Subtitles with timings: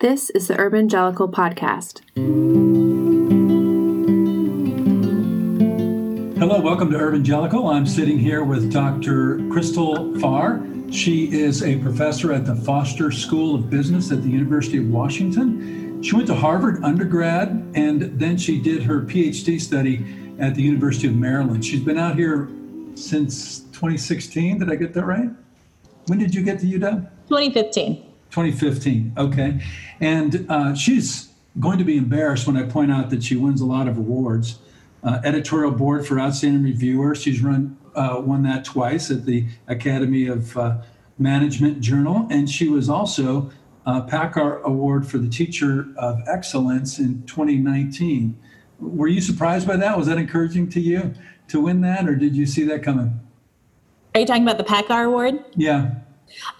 [0.00, 2.02] This is the Urbangelical Podcast.
[6.38, 7.74] Hello, welcome to Urbangelical.
[7.74, 9.38] I'm sitting here with Dr.
[9.50, 10.64] Crystal Farh.
[10.94, 16.00] She is a professor at the Foster School of Business at the University of Washington.
[16.00, 20.06] She went to Harvard undergrad and then she did her PhD study
[20.38, 21.64] at the University of Maryland.
[21.64, 22.48] She's been out here
[22.94, 24.60] since 2016.
[24.60, 25.30] Did I get that right?
[26.06, 27.10] When did you get to UW?
[27.26, 28.07] 2015.
[28.30, 29.14] 2015.
[29.16, 29.60] Okay.
[30.00, 31.28] And uh, she's
[31.58, 34.58] going to be embarrassed when I point out that she wins a lot of awards.
[35.02, 37.14] Uh, editorial board for outstanding reviewer.
[37.14, 40.78] She's run uh, won that twice at the Academy of uh,
[41.18, 43.50] Management Journal, and she was also
[43.86, 48.38] uh, PACCAR Award for the Teacher of Excellence in 2019.
[48.78, 49.96] Were you surprised by that?
[49.96, 51.14] Was that encouraging to you
[51.48, 53.18] to win that, or did you see that coming?
[54.14, 55.44] Are you talking about the PACCAR Award?
[55.56, 55.94] Yeah.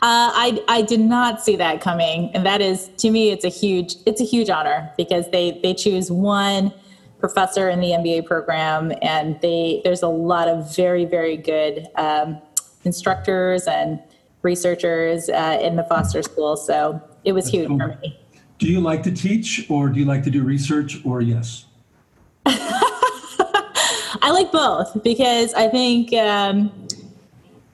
[0.03, 3.49] Uh, I I did not see that coming, and that is to me it's a
[3.49, 6.73] huge it's a huge honor because they they choose one
[7.21, 12.41] professor in the MBA program, and they there's a lot of very very good um,
[12.85, 14.01] instructors and
[14.43, 16.57] researchers uh, in the Foster School.
[16.57, 18.19] So it was huge for me.
[18.59, 21.67] Do you like to teach, or do you like to do research, or yes?
[22.47, 26.13] I like both because I think.
[26.15, 26.88] Um,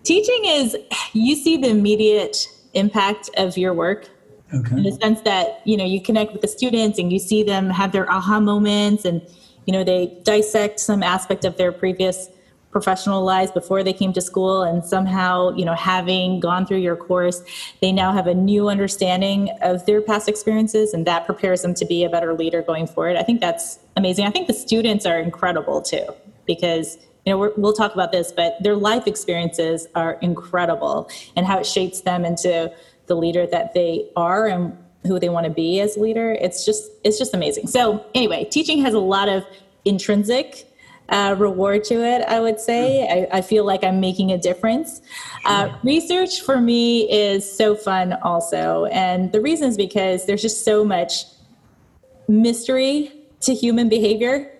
[0.05, 0.77] Teaching is
[1.13, 4.11] you see the immediate impact of your work.
[4.53, 4.77] Okay.
[4.77, 7.71] in the sense that you know you connect with the students and you see them
[7.71, 9.21] have their aha moments and
[9.67, 12.29] you know they dissect some aspect of their previous
[12.71, 16.97] professional lives before they came to school and somehow you know having gone through your
[16.97, 17.43] course
[17.81, 21.85] they now have a new understanding of their past experiences and that prepares them to
[21.87, 23.17] be a better leader going forward.
[23.17, 24.27] I think that's amazing.
[24.27, 26.07] I think the students are incredible too
[26.47, 31.47] because you know, we will talk about this, but their life experiences are incredible and
[31.47, 32.73] how it shapes them into
[33.07, 36.33] the leader that they are and who they want to be as leader.
[36.33, 37.67] It's just, it's just amazing.
[37.67, 39.45] So anyway, teaching has a lot of
[39.85, 40.71] intrinsic
[41.11, 43.07] uh, reward to it, I would say.
[43.31, 45.03] I, I, feel like I'm making a difference.
[45.45, 48.87] Uh, research for me is so fun also.
[48.87, 51.25] And the reason is because there's just so much
[52.27, 53.13] mystery
[53.45, 54.51] to human behavior.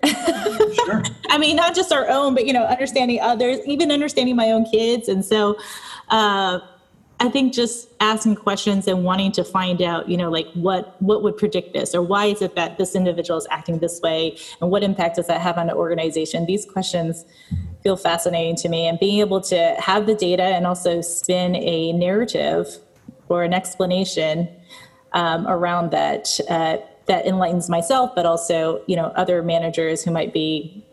[0.85, 1.03] Sure.
[1.29, 4.65] I mean, not just our own, but you know, understanding others, even understanding my own
[4.65, 5.07] kids.
[5.07, 5.57] And so,
[6.09, 6.59] uh,
[7.19, 11.23] I think just asking questions and wanting to find out, you know, like what what
[11.23, 14.69] would predict this, or why is it that this individual is acting this way, and
[14.69, 16.45] what impact does that have on the organization?
[16.45, 17.25] These questions
[17.83, 21.93] feel fascinating to me, and being able to have the data and also spin a
[21.93, 22.67] narrative
[23.29, 24.49] or an explanation
[25.13, 26.37] um, around that.
[26.49, 30.83] Uh, that enlightens myself, but also you know other managers who might be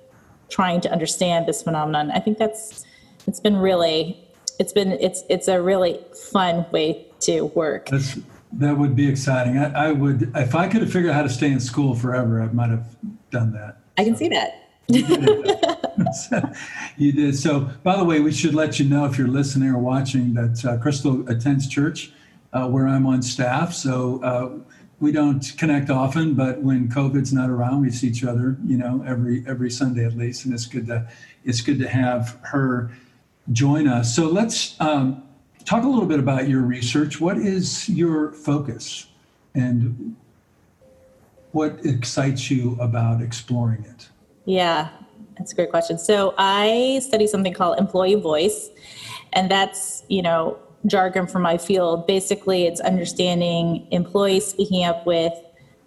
[0.48, 2.10] trying to understand this phenomenon.
[2.10, 2.84] I think that's
[3.26, 4.18] it's been really
[4.58, 5.98] it's been it's it's a really
[6.32, 7.88] fun way to work.
[7.88, 8.18] That's,
[8.54, 9.56] that would be exciting.
[9.56, 12.42] I, I, would if I could have figured out how to stay in school forever,
[12.42, 12.96] I might have
[13.30, 13.78] done that.
[13.96, 14.18] I can so.
[14.18, 14.68] see that.
[14.88, 16.52] You did, so,
[16.98, 17.36] you did.
[17.36, 20.64] So, by the way, we should let you know if you're listening or watching that
[20.64, 22.12] uh, Crystal attends church
[22.52, 23.72] uh, where I'm on staff.
[23.72, 24.50] So, uh,
[25.02, 29.04] we don't connect often, but when COVID's not around, we see each other, you know,
[29.04, 31.08] every every Sunday at least, and it's good to
[31.44, 32.92] it's good to have her
[33.50, 34.14] join us.
[34.14, 35.24] So let's um,
[35.64, 37.20] talk a little bit about your research.
[37.20, 39.08] What is your focus,
[39.56, 40.14] and
[41.50, 44.08] what excites you about exploring it?
[44.44, 44.90] Yeah,
[45.36, 45.98] that's a great question.
[45.98, 48.70] So I study something called employee voice,
[49.32, 52.06] and that's you know jargon from my field.
[52.06, 55.32] Basically, it's understanding employees speaking up with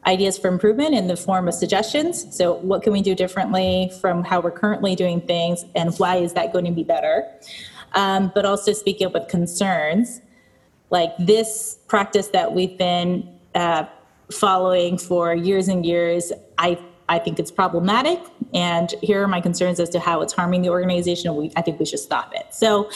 [0.05, 2.35] ideas for improvement in the form of suggestions.
[2.35, 6.33] So, what can we do differently from how we're currently doing things, and why is
[6.33, 7.25] that going to be better?
[7.93, 10.21] Um, but also speaking up with concerns,
[10.89, 13.85] like this practice that we've been uh,
[14.31, 16.31] following for years and years.
[16.57, 18.19] I I think it's problematic,
[18.53, 21.35] and here are my concerns as to how it's harming the organization.
[21.35, 22.47] We, I think we should stop it.
[22.51, 22.89] So,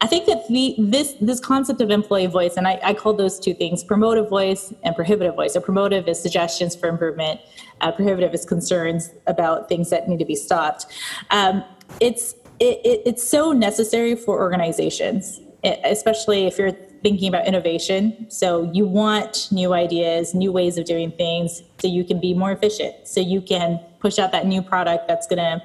[0.00, 3.40] I think that the this this concept of employee voice, and I, I call those
[3.40, 5.54] two things promotive voice and prohibitive voice.
[5.54, 7.40] So promotive is suggestions for improvement.
[7.80, 10.86] Uh, prohibitive is concerns about things that need to be stopped.
[11.30, 11.64] Um,
[12.00, 15.40] it's it, it, it's so necessary for organizations,
[15.84, 16.72] especially if you're
[17.02, 18.26] thinking about innovation.
[18.30, 22.52] So you want new ideas, new ways of doing things, so you can be more
[22.52, 23.08] efficient.
[23.08, 25.62] So you can push out that new product that's going to,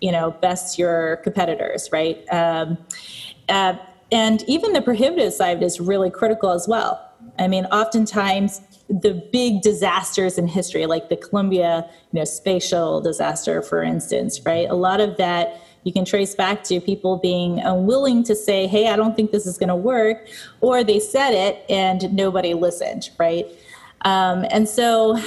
[0.00, 2.24] you know, best your competitors, right?
[2.30, 2.78] Um,
[3.48, 3.74] uh,
[4.10, 7.08] and even the prohibitive side is really critical as well.
[7.38, 13.62] I mean, oftentimes the big disasters in history, like the Columbia, you know, spatial disaster,
[13.62, 14.68] for instance, right?
[14.68, 18.88] A lot of that you can trace back to people being unwilling to say, "Hey,
[18.88, 20.28] I don't think this is going to work,"
[20.60, 23.46] or they said it and nobody listened, right?
[24.04, 25.18] Um, and so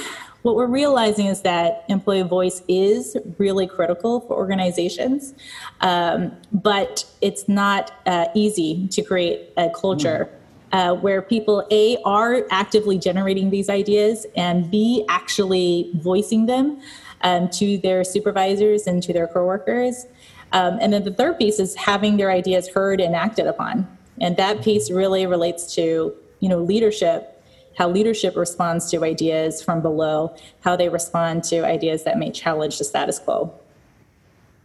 [0.46, 5.34] what we're realizing is that employee voice is really critical for organizations,
[5.80, 10.30] um, but it's not uh, easy to create a culture.
[10.72, 16.80] Uh, where people a are actively generating these ideas and b actually voicing them
[17.22, 20.06] um, to their supervisors and to their coworkers
[20.52, 23.86] um, and then the third piece is having their ideas heard and acted upon
[24.20, 27.35] and that piece really relates to you know leadership
[27.76, 32.78] how leadership responds to ideas from below, how they respond to ideas that may challenge
[32.78, 33.52] the status quo.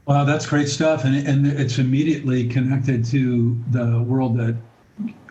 [0.05, 1.05] Wow, that's great stuff.
[1.05, 4.55] And, and it's immediately connected to the world that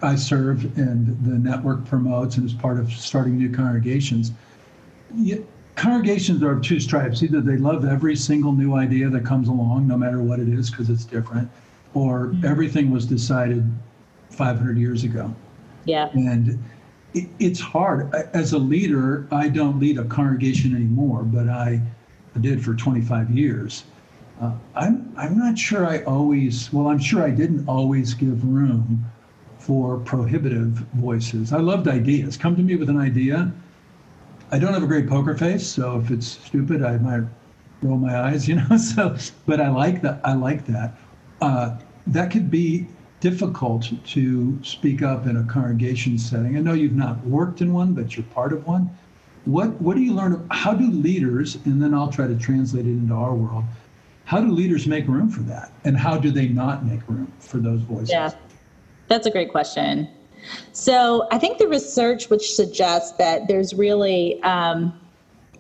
[0.03, 4.33] I serve and the network promotes and is part of starting new congregations.
[5.75, 7.23] Congregations are of two stripes.
[7.23, 10.71] Either they love every single new idea that comes along, no matter what it is,
[10.71, 11.51] because it's different,
[11.95, 12.45] or mm-hmm.
[12.45, 13.71] everything was decided
[14.31, 15.35] 500 years ago.
[15.85, 16.11] Yeah.
[16.13, 16.63] And
[17.15, 18.15] it, it's hard.
[18.15, 21.81] As a leader, I don't lead a congregation anymore, but I,
[22.41, 23.85] did for 25 years.
[24.41, 29.05] Uh, I'm, I'm not sure I always, well, I'm sure I didn't always give room
[29.59, 31.53] for prohibitive voices.
[31.53, 32.37] I loved ideas.
[32.37, 33.53] Come to me with an idea.
[34.53, 37.25] I don't have a great poker face, so if it's stupid, I might
[37.83, 38.77] roll my eyes, you know.
[38.77, 39.17] So,
[39.47, 40.21] but I like that.
[40.25, 40.97] I like that.
[41.41, 41.77] Uh,
[42.07, 42.87] that could be
[43.21, 46.57] difficult to speak up in a congregation setting?
[46.57, 48.91] I know you've not worked in one, but you're part of one.
[49.45, 50.47] What what do you learn?
[50.51, 53.65] How do leaders, and then I'll try to translate it into our world.
[54.25, 57.59] How do leaders make room for that, and how do they not make room for
[57.59, 58.11] those voices?
[58.11, 58.31] Yeah,
[59.09, 60.09] that's a great question.
[60.73, 64.99] So I think the research which suggests that there's really um,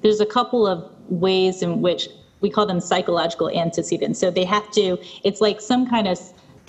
[0.02, 2.08] there's a couple of ways in which
[2.40, 4.18] we call them psychological antecedents.
[4.18, 4.98] So they have to.
[5.24, 6.18] It's like some kind of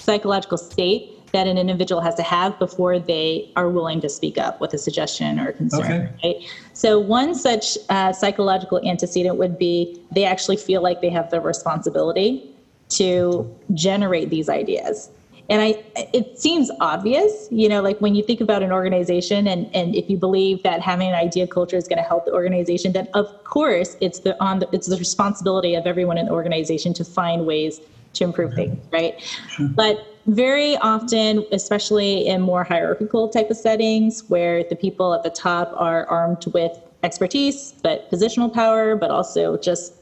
[0.01, 4.59] psychological state that an individual has to have before they are willing to speak up
[4.59, 5.83] with a suggestion or a concern.
[5.83, 6.11] Okay.
[6.23, 6.49] Right?
[6.73, 11.39] So, one such uh, psychological antecedent would be they actually feel like they have the
[11.39, 12.49] responsibility
[12.89, 15.09] to generate these ideas.
[15.49, 15.83] And I,
[16.13, 20.09] it seems obvious, you know, like when you think about an organization and, and if
[20.09, 23.43] you believe that having an idea culture is going to help the organization, then of
[23.43, 27.45] course it's the on the, it's the responsibility of everyone in the organization to find
[27.45, 27.81] ways
[28.13, 29.19] to improve things, right?
[29.49, 29.69] Sure.
[29.75, 35.29] But very often, especially in more hierarchical type of settings where the people at the
[35.29, 39.93] top are armed with expertise, but positional power, but also just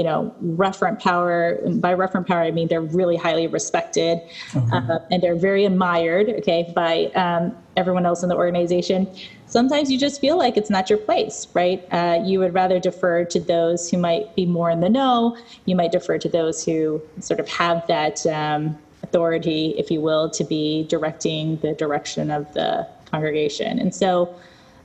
[0.00, 4.18] you know referent power by referent power i mean they're really highly respected
[4.56, 4.76] okay.
[4.76, 6.92] uh, and they're very admired okay by
[7.24, 9.06] um, everyone else in the organization
[9.50, 11.86] sometimes you just feel like it's not your place, right?
[11.92, 15.36] Uh, you would rather defer to those who might be more in the know.
[15.66, 20.30] You might defer to those who sort of have that um, authority, if you will,
[20.30, 23.78] to be directing the direction of the congregation.
[23.80, 24.34] And so,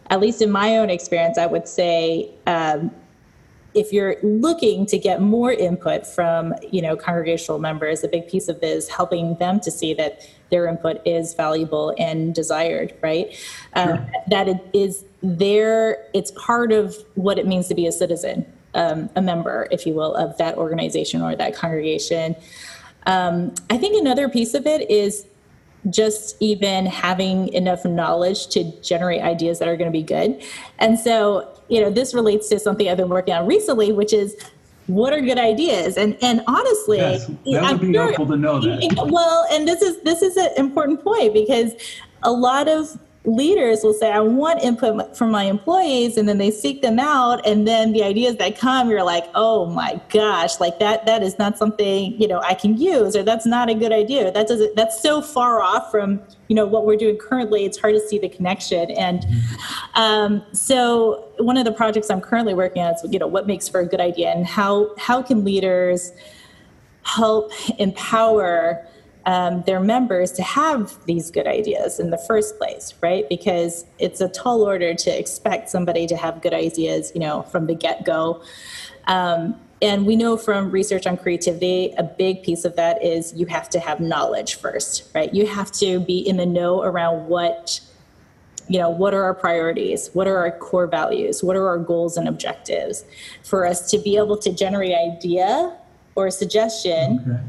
[0.10, 2.92] at least in my own experience, I would say um,
[3.76, 8.48] if you're looking to get more input from you know congregational members a big piece
[8.48, 13.36] of this helping them to see that their input is valuable and desired right?
[13.74, 14.12] Um, sure.
[14.30, 19.10] that it is there it's part of what it means to be a citizen um,
[19.16, 22.36] a member if you will of that organization or that congregation.
[23.08, 25.28] Um, i think another piece of it is
[25.90, 30.42] just even having enough knowledge to generate ideas that are going to be good.
[30.80, 34.36] And so you know, this relates to something I've been working on recently, which is
[34.88, 38.38] what are good ideas and and honestly yes, that would I'm be sure, helpful to
[38.38, 41.74] know that well and this is this is an important point because
[42.22, 42.96] a lot of
[43.26, 47.46] leaders will say, I want input from my employees, and then they seek them out,
[47.46, 51.38] and then the ideas that come, you're like, oh my gosh, like that that is
[51.38, 54.32] not something you know I can use, or that's not a good idea.
[54.32, 57.66] That doesn't that's so far off from you know what we're doing currently.
[57.66, 59.26] It's hard to see the connection, and
[59.96, 63.68] um, so one of the projects I'm currently working on is you know what makes
[63.68, 66.12] for a good idea, and how how can leaders
[67.04, 68.88] help empower
[69.26, 73.28] um, their members to have these good ideas in the first place, right?
[73.28, 77.66] Because it's a tall order to expect somebody to have good ideas, you know, from
[77.66, 78.44] the get go.
[79.08, 83.46] Um, and we know from research on creativity, a big piece of that is you
[83.48, 85.34] have to have knowledge first, right?
[85.34, 87.80] You have to be in the know around what
[88.68, 92.18] you know what are our priorities what are our core values what are our goals
[92.18, 93.06] and objectives
[93.44, 95.78] for us to be able to generate idea
[96.16, 97.40] or a suggestion okay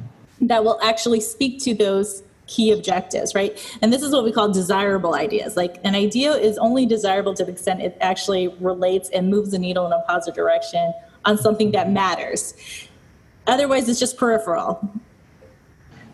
[0.41, 3.59] that will actually speak to those key objectives, right?
[3.83, 5.57] And this is what we call desirable ideas.
[5.57, 9.59] Like an idea is only desirable to the extent it actually relates and moves the
[9.59, 10.93] needle in a positive direction
[11.27, 12.55] on something that matters.
[13.47, 14.81] Otherwise, it's just peripheral.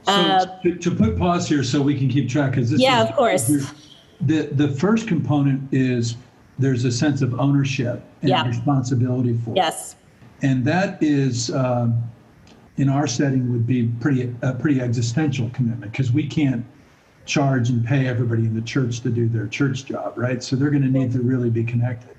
[0.04, 3.10] So uh, to, to, put pause here so we can keep track, because yeah, is,
[3.10, 3.46] of course.
[4.22, 6.16] The the first component is
[6.58, 8.46] there's a sense of ownership and Yeah.
[8.46, 9.50] responsibility for.
[9.50, 9.56] it.
[9.56, 9.96] Yes.
[10.42, 12.02] And that is, um,
[12.76, 16.64] in our setting, would be pretty a pretty existential commitment because we can't
[17.24, 20.42] charge and pay everybody in the church to do their church job, right?
[20.42, 22.16] So they're going to need to really be connected.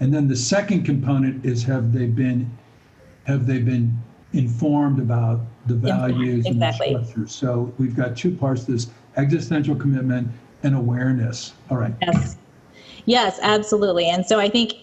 [0.00, 2.50] And then the second component is have they been
[3.24, 3.96] have they been
[4.32, 6.88] informed about the values exactly.
[6.88, 7.34] and the structures?
[7.34, 10.28] So we've got two parts: to this existential commitment
[10.62, 11.54] and awareness.
[11.70, 11.94] All right.
[12.02, 12.36] Yes.
[13.06, 14.08] Yes, absolutely.
[14.08, 14.74] And so I think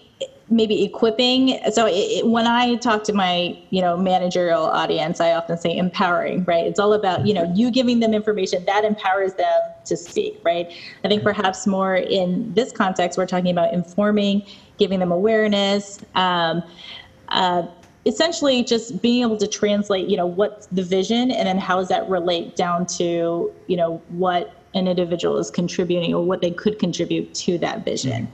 [0.50, 1.58] maybe equipping.
[1.72, 6.44] So it, when I talk to my, you know, managerial audience, I often say empowering,
[6.44, 6.66] right?
[6.66, 10.70] It's all about, you know, you giving them information that empowers them to speak, right?
[11.02, 14.42] I think perhaps more in this context, we're talking about informing,
[14.78, 16.62] giving them awareness, um,
[17.28, 17.66] uh,
[18.06, 21.88] essentially just being able to translate, you know, what's the vision and then how does
[21.88, 26.78] that relate down to, you know, what an individual is contributing or what they could
[26.78, 28.30] contribute to that vision.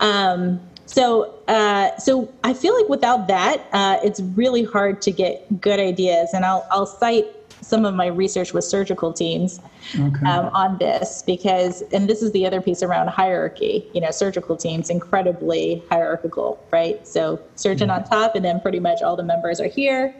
[0.00, 5.60] Um, so, uh, so I feel like without that, uh, it's really hard to get
[5.60, 6.30] good ideas.
[6.32, 7.26] And I'll, I'll cite
[7.68, 9.60] some of my research with surgical teams
[9.94, 10.26] Okay.
[10.26, 13.86] um, on this because, and this is the other piece around hierarchy.
[13.92, 17.06] You know, surgical teams incredibly hierarchical, right?
[17.06, 20.14] So surgeon on top, and then pretty much all the members are here.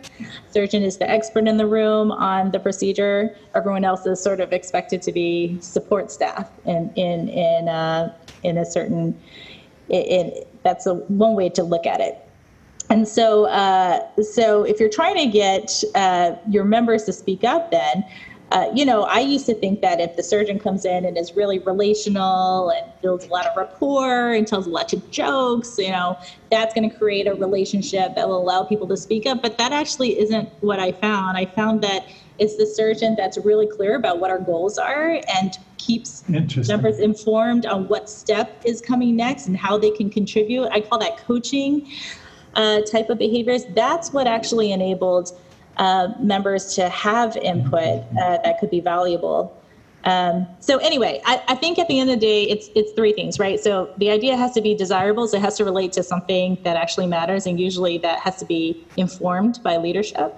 [0.50, 3.34] Surgeon is the expert in the room on the procedure.
[3.54, 8.12] Everyone else is sort of expected to be support staff in in in uh,
[8.42, 9.18] in a certain.
[9.88, 12.27] In, in, that's a one way to look at it.
[12.90, 17.71] And so, uh, so if you're trying to get uh, your members to speak up,
[17.71, 18.04] then,
[18.50, 21.37] uh, you know, I used to think that if the surgeon comes in and is
[21.37, 25.90] really relational and builds a lot of rapport and tells a lot of jokes, you
[25.90, 26.16] know,
[26.50, 29.42] that's going to create a relationship that will allow people to speak up.
[29.42, 31.37] But that actually isn't what I found.
[31.37, 35.59] I found that it's the surgeon that's really clear about what our goals are and
[35.76, 36.26] keeps
[36.68, 40.68] members informed on what step is coming next and how they can contribute.
[40.68, 41.87] I call that coaching
[42.54, 43.64] uh, type of behaviors.
[43.74, 45.32] That's what actually enabled
[45.76, 49.54] uh, members to have input uh, that could be valuable.
[50.04, 53.12] Um, so anyway, I, I think at the end of the day, it's it's three
[53.12, 53.58] things, right?
[53.60, 56.76] So the idea has to be desirable, so it has to relate to something that
[56.76, 60.34] actually matters, and usually that has to be informed by leadership.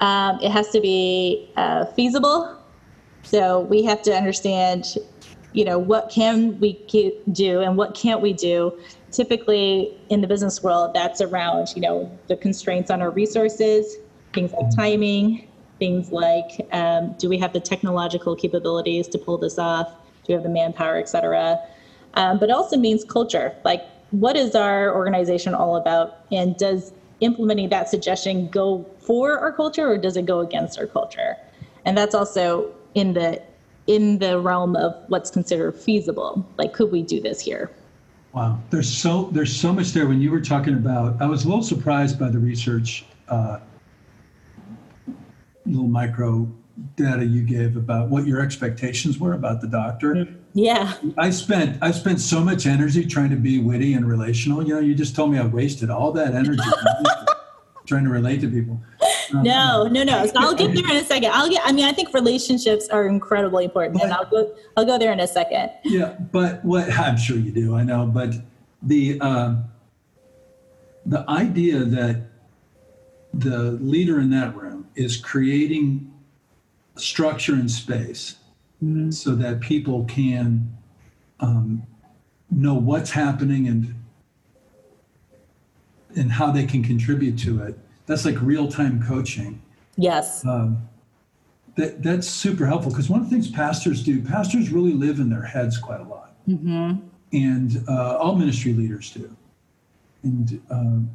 [0.00, 2.56] Um, it has to be uh, feasible,
[3.22, 4.96] so we have to understand,
[5.52, 6.78] you know, what can we
[7.32, 8.76] do and what can't we do.
[9.10, 13.96] Typically, in the business world, that's around, you know, the constraints on our resources,
[14.34, 15.48] things like timing,
[15.78, 19.88] things like, um, do we have the technological capabilities to pull this off?
[20.24, 21.58] Do we have the manpower, et cetera?
[22.14, 23.54] Um, but it also means culture.
[23.64, 26.18] Like, what is our organization all about?
[26.32, 30.86] And does implementing that suggestion go for our culture or does it go against our
[30.86, 31.36] culture?
[31.84, 33.40] And that's also in the
[33.86, 36.46] in the realm of what's considered feasible.
[36.58, 37.70] Like, could we do this here?
[38.32, 40.06] Wow, there's so there's so much there.
[40.06, 43.60] When you were talking about, I was a little surprised by the research, uh,
[45.64, 46.50] little micro
[46.96, 50.28] data you gave about what your expectations were about the doctor.
[50.54, 50.94] Yeah.
[51.16, 54.62] I spent I spent so much energy trying to be witty and relational.
[54.66, 56.62] You know, you just told me I wasted all that energy
[57.86, 58.80] trying to relate to people.
[59.32, 60.26] No, no, no.
[60.26, 61.30] So I'll get there in a second.
[61.32, 61.62] I'll get.
[61.64, 64.54] I mean, I think relationships are incredibly important, and I'll go.
[64.76, 65.70] I'll go there in a second.
[65.84, 68.34] Yeah, but what I'm sure you do, I know, but
[68.82, 69.64] the um,
[71.04, 72.22] the idea that
[73.34, 76.12] the leader in that room is creating
[76.96, 78.36] structure and space
[79.10, 80.76] so that people can
[81.40, 81.82] um,
[82.50, 83.94] know what's happening and
[86.16, 87.78] and how they can contribute to it.
[88.08, 89.60] That's like real time coaching
[89.96, 90.44] Yes.
[90.46, 90.88] um,
[91.76, 95.28] that that's super helpful because one of the things pastors do, pastors really live in
[95.28, 96.34] their heads quite a lot,
[97.32, 99.36] and uh, all ministry leaders do,
[100.24, 101.10] and um,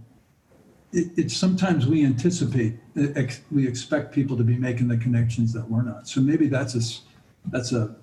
[0.94, 5.68] it, it's sometimes we anticipate, ex, we expect people to be making the connections that
[5.70, 6.08] we're not.
[6.08, 7.96] So maybe that's a that's a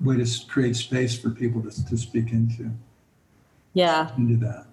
[0.00, 2.70] way to create space for people to, to speak into
[3.74, 4.10] Yeah.
[4.18, 4.66] into that.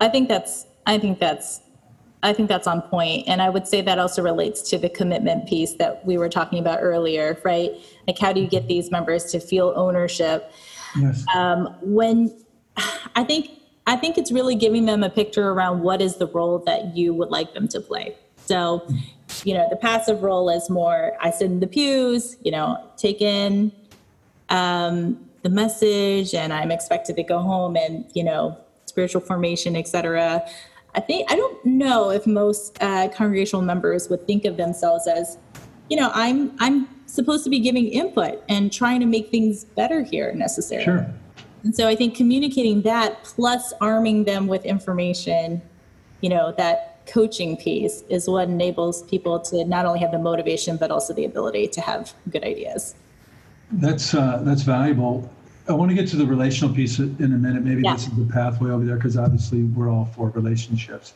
[0.00, 1.60] I think that's I think that's
[2.24, 3.28] I think that's on point.
[3.28, 6.58] And I would say that also relates to the commitment piece that we were talking
[6.58, 7.72] about earlier, right?
[8.08, 10.50] Like how do you get these members to feel ownership?
[10.98, 11.24] Yes.
[11.34, 12.34] Um, when
[13.14, 13.50] I think
[13.86, 17.12] I think it's really giving them a picture around what is the role that you
[17.12, 18.16] would like them to play.
[18.46, 18.88] So,
[19.44, 23.20] you know, the passive role is more I sit in the pews, you know, take
[23.20, 23.70] in
[24.48, 30.46] um, the message, and I'm expected to go home and you know spiritual formation, etc.
[30.94, 35.38] I think I don't know if most uh, congregational members would think of themselves as,
[35.90, 40.02] you know, I'm I'm supposed to be giving input and trying to make things better
[40.02, 40.84] here necessarily.
[40.84, 41.06] Sure.
[41.62, 45.62] And so I think communicating that plus arming them with information,
[46.20, 50.76] you know, that coaching piece is what enables people to not only have the motivation
[50.76, 52.94] but also the ability to have good ideas.
[53.72, 55.30] That's uh, that's valuable.
[55.66, 57.62] I want to get to the relational piece in a minute.
[57.62, 57.94] Maybe yeah.
[57.94, 61.14] this is the pathway over there because obviously we're all for relationships,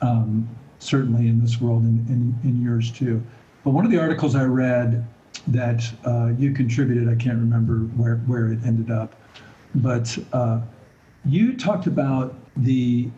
[0.00, 3.22] um, certainly in this world and in, in yours too.
[3.62, 5.06] But one of the articles I read
[5.48, 9.14] that uh, you contributed, I can't remember where, where it ended up,
[9.74, 10.60] but uh,
[11.26, 13.10] you talked about the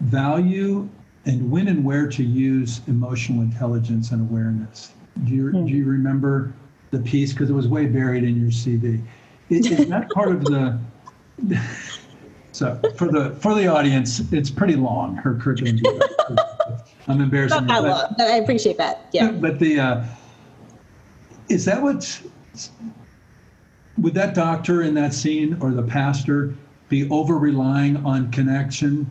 [0.00, 0.88] value
[1.26, 4.92] and when and where to use emotional intelligence and awareness.
[5.24, 5.66] Do you, mm.
[5.66, 6.54] do you remember
[6.90, 7.32] the piece?
[7.32, 9.02] Because it was way buried in your CV.
[9.48, 10.78] Is, is that part of the.
[12.52, 15.16] So for the for the audience, it's pretty long.
[15.16, 15.78] Her curriculum.
[17.08, 17.54] I'm embarrassed.
[17.54, 18.14] Not that long.
[18.18, 19.08] I appreciate that.
[19.12, 19.30] Yeah.
[19.30, 20.04] But the uh,
[21.48, 22.20] is that what
[23.98, 26.54] would that doctor in that scene or the pastor
[26.88, 29.10] be over relying on connection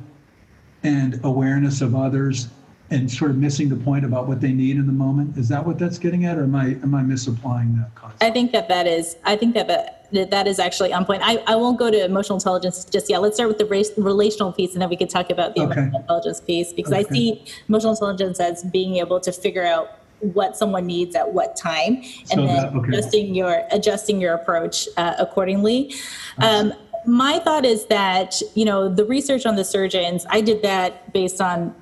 [0.84, 2.48] and awareness of others
[2.92, 5.66] and sort of missing the point about what they need in the moment is that
[5.66, 8.68] what that's getting at or am i am i misapplying that concept i think that
[8.68, 9.68] that is i think that
[10.12, 13.22] that, that is actually on point I, I won't go to emotional intelligence just yet
[13.22, 15.74] let's start with the race, relational piece and then we can talk about the okay.
[15.74, 17.06] emotional intelligence piece because okay.
[17.08, 21.56] i see emotional intelligence as being able to figure out what someone needs at what
[21.56, 22.90] time and so then that, okay.
[22.90, 25.94] adjusting your adjusting your approach uh, accordingly
[26.38, 26.72] um,
[27.06, 31.42] my thought is that you know the research on the surgeons i did that based
[31.42, 31.76] on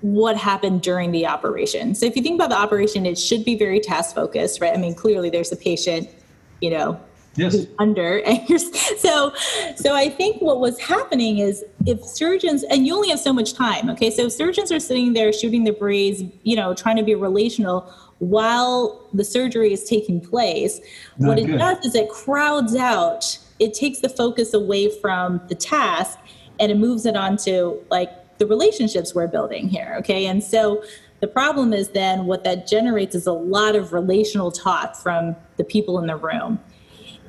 [0.00, 3.56] what happened during the operation so if you think about the operation it should be
[3.56, 6.08] very task focused right i mean clearly there's a patient
[6.60, 7.00] you know
[7.36, 7.66] yes.
[7.78, 9.32] under and you're, so
[9.76, 13.54] so i think what was happening is if surgeons and you only have so much
[13.54, 17.14] time okay so surgeons are sitting there shooting the breeze you know trying to be
[17.14, 20.80] relational while the surgery is taking place
[21.18, 21.58] Not what it good.
[21.58, 26.18] does is it crowds out it takes the focus away from the task
[26.58, 30.82] and it moves it onto like the relationships we're building here okay and so
[31.20, 35.64] the problem is then what that generates is a lot of relational talk from the
[35.64, 36.60] people in the room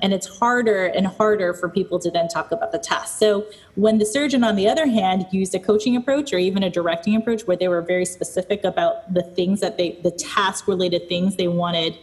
[0.02, 3.18] and it's harder and harder for people to then talk about the task.
[3.18, 6.70] So when the surgeon, on the other hand, used a coaching approach or even a
[6.70, 11.08] directing approach where they were very specific about the things that they, the task related
[11.08, 11.98] things they wanted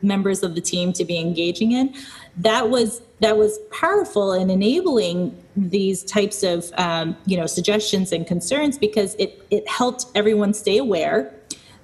[0.00, 1.94] members of the team to be engaging in,
[2.36, 8.26] that was that was powerful in enabling these types of um, you know suggestions and
[8.26, 11.34] concerns because it it helped everyone stay aware,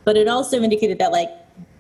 [0.05, 1.29] but it also indicated that like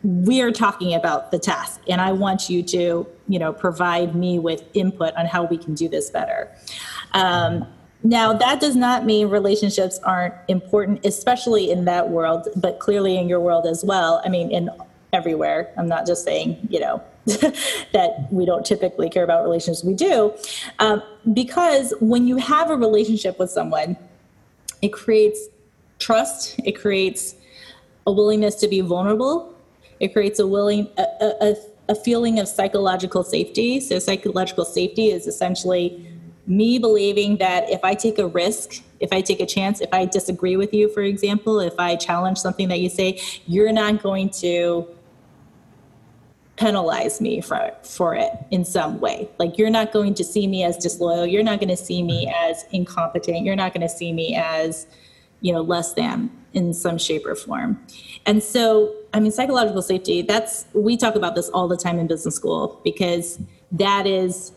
[0.03, 4.39] we are talking about the task and i want you to you know provide me
[4.39, 6.51] with input on how we can do this better.
[7.13, 7.67] Um,
[8.03, 13.29] now that does not mean relationships aren't important especially in that world but clearly in
[13.29, 14.21] your world as well.
[14.25, 14.69] I mean in
[15.13, 15.73] everywhere.
[15.79, 17.03] I'm not just saying you know
[17.93, 20.35] that we don't typically care about relationships we do
[20.79, 23.97] um, because when you have a relationship with someone
[24.83, 25.49] it creates
[25.99, 27.35] trust it creates
[28.07, 29.55] a willingness to be vulnerable
[30.01, 31.05] it creates a willing a,
[31.41, 31.57] a,
[31.89, 33.81] a feeling of psychological safety.
[33.81, 36.07] So psychological safety is essentially
[36.47, 40.05] me believing that if I take a risk, if I take a chance, if I
[40.05, 44.31] disagree with you, for example, if I challenge something that you say, you're not going
[44.31, 44.87] to
[46.57, 49.29] penalize me for for it in some way.
[49.39, 51.27] Like you're not going to see me as disloyal.
[51.27, 53.45] You're not going to see me as incompetent.
[53.45, 54.87] You're not going to see me as,
[55.41, 57.85] you know, less than in some shape or form.
[58.27, 62.07] And so, I mean, psychological safety, that's, we talk about this all the time in
[62.07, 63.39] business school because
[63.73, 64.53] that is,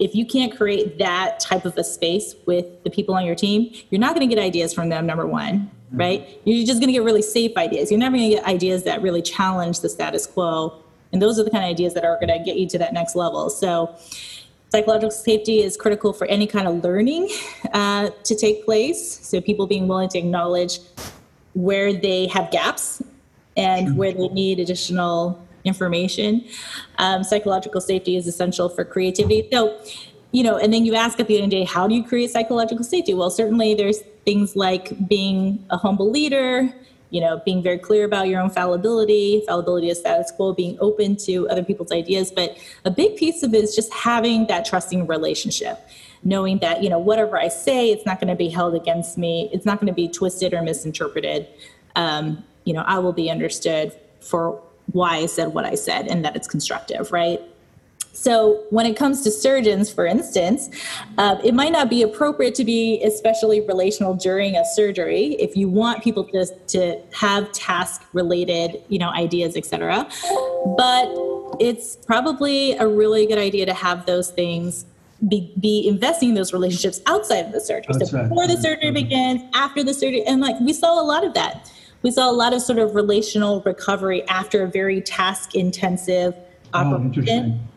[0.00, 3.72] if you can't create that type of a space with the people on your team,
[3.90, 5.96] you're not going to get ideas from them, number one, mm-hmm.
[5.98, 6.40] right?
[6.44, 7.90] You're just going to get really safe ideas.
[7.90, 10.82] You're never going to get ideas that really challenge the status quo.
[11.14, 12.92] And those are the kind of ideas that are going to get you to that
[12.92, 13.48] next level.
[13.48, 13.94] So,
[14.70, 17.30] psychological safety is critical for any kind of learning
[17.72, 19.20] uh, to take place.
[19.24, 20.80] So, people being willing to acknowledge
[21.52, 23.00] where they have gaps
[23.56, 26.44] and where they need additional information.
[26.98, 29.48] Um, psychological safety is essential for creativity.
[29.52, 29.80] So,
[30.32, 32.02] you know, and then you ask at the end of the day, how do you
[32.02, 33.14] create psychological safety?
[33.14, 36.74] Well, certainly there's things like being a humble leader,
[37.14, 41.16] you know, being very clear about your own fallibility, fallibility of status quo, being open
[41.16, 42.30] to other people's ideas.
[42.30, 45.78] But a big piece of it is just having that trusting relationship
[46.26, 49.50] knowing that you know whatever i say it's not going to be held against me.
[49.52, 51.46] It's not going to be twisted or misinterpreted.
[51.96, 54.60] Um, you know i will be understood for
[54.92, 57.40] why i said what i said and that it's constructive right
[58.14, 60.70] so when it comes to surgeons for instance
[61.18, 65.68] uh, it might not be appropriate to be especially relational during a surgery if you
[65.68, 70.08] want people to, to have task related you know ideas etc
[70.76, 71.06] but
[71.60, 74.86] it's probably a really good idea to have those things
[75.28, 77.94] be, be investing in those relationships outside of the surgery.
[77.94, 78.08] Outside.
[78.08, 81.34] So before the surgery begins, after the surgery, and like we saw a lot of
[81.34, 81.70] that.
[82.02, 86.34] We saw a lot of sort of relational recovery after a very task intensive
[86.74, 87.58] oh, operation.
[87.58, 87.73] Oh,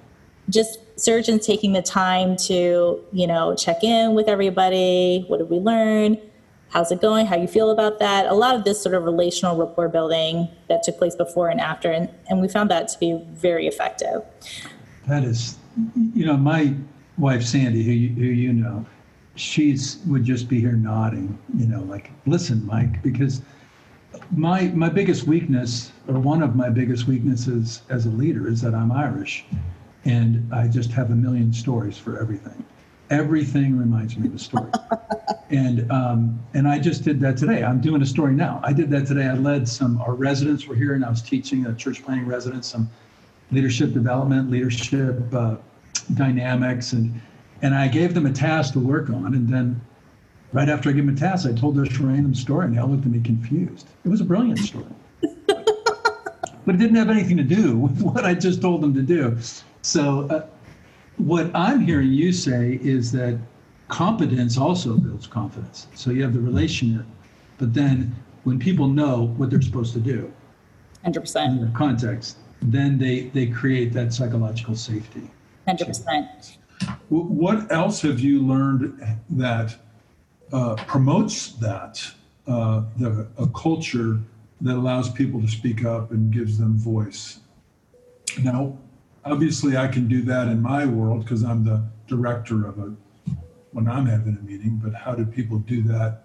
[0.50, 5.26] Just surgeons taking the time to, you know, check in with everybody.
[5.28, 6.18] What did we learn?
[6.70, 7.26] How's it going?
[7.26, 8.28] How you feel about that?
[8.28, 11.92] A lot of this sort of relational rapport building that took place before and after,
[11.92, 14.22] and, and we found that to be very effective.
[15.08, 15.58] That is,
[16.14, 16.74] you know, my
[17.18, 18.86] wife Sandy, who you, who you know,
[19.36, 23.42] she's would just be here nodding, you know, like, listen, Mike, because
[24.36, 28.74] my my biggest weakness, or one of my biggest weaknesses as a leader, is that
[28.74, 29.46] I'm Irish,
[30.08, 32.64] and I just have a million stories for everything.
[33.10, 34.72] Everything reminds me of a story,
[35.50, 37.64] and um, and I just did that today.
[37.64, 38.60] I'm doing a story now.
[38.64, 39.28] I did that today.
[39.28, 40.02] I led some.
[40.02, 42.90] Our residents were here, and I was teaching a church planning residents some
[43.52, 45.56] leadership development, leadership uh,
[46.16, 47.22] dynamics, and
[47.62, 49.80] and I gave them a task to work on, and then
[50.54, 52.90] right after I gave them a task, I told this random story, and they all
[52.90, 53.88] looked at me confused.
[54.06, 54.86] It was a brilliant story.
[55.48, 59.38] but it didn't have anything to do with what I just told them to do.
[59.88, 60.46] So, uh,
[61.16, 63.40] what I'm hearing you say is that
[63.88, 65.88] competence also builds confidence.
[65.96, 67.06] So, you have the relationship,
[67.58, 70.30] but then when people know what they're supposed to do,
[71.06, 71.48] 100%.
[71.48, 75.32] in their context, then they, they create that psychological safety.
[75.70, 76.58] 100%.
[77.08, 79.74] What else have you learned that
[80.52, 82.04] uh, promotes that,
[82.46, 84.20] uh, the, a culture
[84.60, 87.40] that allows people to speak up and gives them voice?
[88.44, 88.78] Now,
[89.32, 92.96] obviously I can do that in my world because I'm the director of a
[93.72, 96.24] when I'm having a meeting, but how do people do that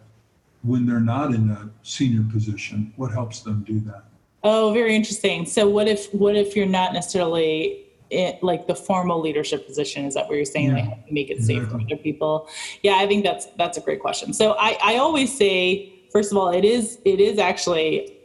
[0.63, 2.93] when they're not in a senior position?
[2.97, 4.05] What helps them do that?
[4.45, 5.45] Oh, very interesting.
[5.47, 10.05] So what if what if you're not necessarily in, like the formal leadership position?
[10.05, 10.77] Is that what you're saying?
[10.77, 10.89] Yeah.
[10.89, 12.49] Like make it safe for other people?
[12.83, 14.33] Yeah, I think that's that's a great question.
[14.33, 18.17] So I, I always say, first of all, it is it is actually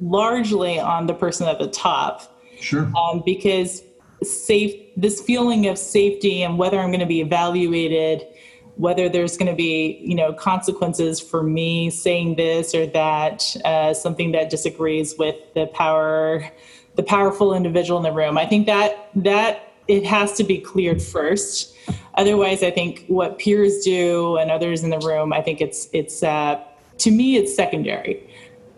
[0.00, 2.40] largely on the person at the top.
[2.60, 2.90] Sure.
[2.96, 3.82] Um, because
[4.24, 8.26] safe this feeling of safety and whether i'm going to be evaluated
[8.76, 13.94] whether there's going to be you know consequences for me saying this or that uh,
[13.94, 16.44] something that disagrees with the power
[16.96, 18.38] the powerful individual in the room.
[18.38, 21.76] I think that that it has to be cleared first.
[22.14, 26.22] Otherwise i think what peers do and others in the room i think it's it's
[26.22, 26.62] uh,
[26.98, 28.28] to me it's secondary.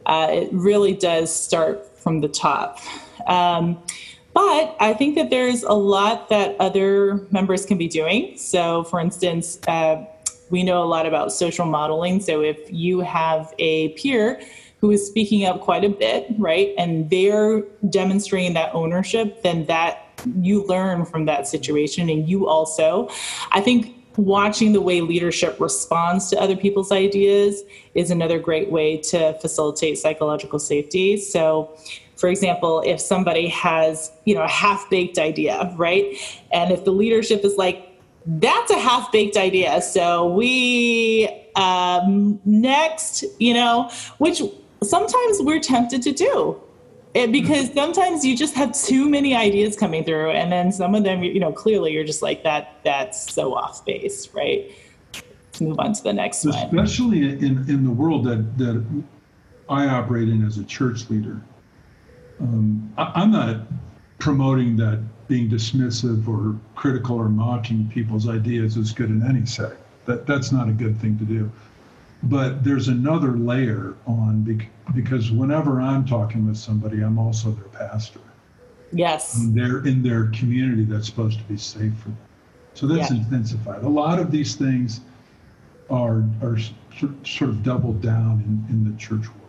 [0.07, 2.79] Uh, it really does start from the top.
[3.27, 3.83] Um,
[4.37, 8.37] but I think that there's a lot that other members can be doing.
[8.37, 10.05] So, for instance, uh,
[10.51, 12.20] we know a lot about social modeling.
[12.20, 14.38] So, if you have a peer
[14.83, 20.20] who is speaking up quite a bit, right, and they're demonstrating that ownership, then that
[20.42, 23.09] you learn from that situation and you also.
[23.53, 27.62] I think watching the way leadership responds to other people's ideas
[27.94, 31.16] is another great way to facilitate psychological safety.
[31.16, 31.75] So,
[32.16, 36.16] for example, if somebody has, you know, a half-baked idea, right?
[36.52, 43.55] And if the leadership is like, that's a half-baked idea, so we um, next, you
[43.55, 44.42] know, which
[44.83, 46.61] sometimes we're tempted to do.
[47.14, 51.02] It, because sometimes you just have too many ideas coming through and then some of
[51.02, 54.70] them you know clearly you're just like that that's so off base right
[55.14, 58.85] let's move on to the next especially one especially in, in the world that, that
[59.70, 61.40] i operate in as a church leader
[62.40, 63.61] um, I, am not
[64.18, 69.79] promoting that being dismissive or critical or mocking people's ideas is good in any setting.
[70.07, 71.51] That that's not a good thing to do.
[72.22, 74.42] But there's another layer on
[74.94, 78.20] because whenever I'm talking with somebody, I'm also their pastor.
[78.92, 79.38] Yes.
[79.38, 82.18] And they're in their community that's supposed to be safe for them.
[82.75, 83.18] So that's yeah.
[83.18, 83.83] intensified.
[83.83, 85.01] A lot of these things
[85.90, 86.59] are are
[87.25, 89.46] sort of doubled down in, in the church world.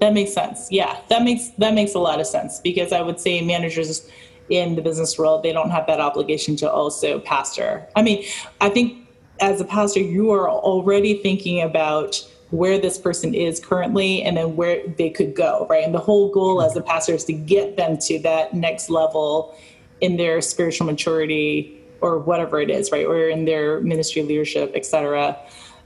[0.00, 0.68] That makes sense.
[0.70, 4.08] Yeah, that makes that makes a lot of sense because I would say managers
[4.48, 7.86] in the business world they don't have that obligation to also pastor.
[7.96, 8.24] I mean,
[8.60, 9.08] I think
[9.40, 14.56] as a pastor you are already thinking about where this person is currently and then
[14.56, 15.84] where they could go, right?
[15.84, 19.54] And the whole goal as a pastor is to get them to that next level
[20.00, 23.04] in their spiritual maturity or whatever it is, right?
[23.04, 25.36] Or in their ministry leadership, etc.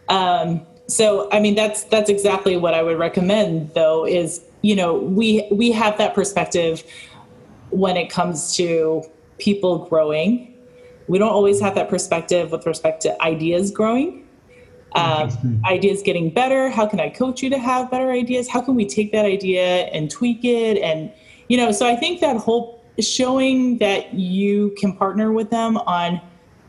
[0.08, 4.94] Um, so i mean that's that's exactly what i would recommend though is you know
[4.98, 6.82] we we have that perspective
[7.70, 9.02] when it comes to
[9.38, 10.54] people growing.
[11.08, 14.28] We don't always have that perspective with respect to ideas growing.
[14.94, 16.68] Um, ideas getting better.
[16.68, 18.46] How can i coach you to have better ideas?
[18.46, 20.76] How can we take that idea and tweak it?
[20.82, 21.10] And
[21.48, 26.20] you know so i think that whole showing that you can partner with them on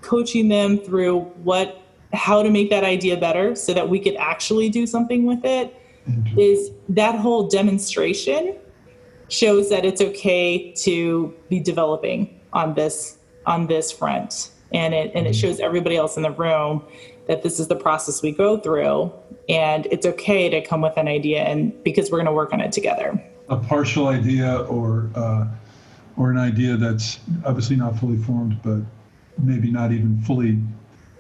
[0.02, 1.83] coaching them through what
[2.14, 5.76] how to make that idea better so that we could actually do something with it
[6.38, 8.56] is that whole demonstration
[9.30, 14.52] shows that it's okay to be developing on this on this front.
[14.74, 16.84] And it and it shows everybody else in the room
[17.28, 19.12] that this is the process we go through
[19.48, 22.60] and it's okay to come with an idea and because we're going to work on
[22.60, 23.24] it together.
[23.50, 25.48] A partial idea or uh,
[26.18, 28.82] or an idea that's obviously not fully formed but
[29.38, 30.60] maybe not even fully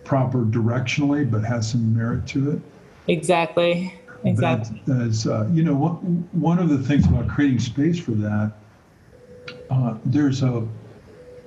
[0.03, 2.61] proper directionally but has some merit to it.
[3.07, 3.93] Exactly.
[4.25, 4.81] Exactly.
[4.85, 8.53] that is uh, you know one, one of the things about creating space for that
[9.69, 10.65] uh, there's a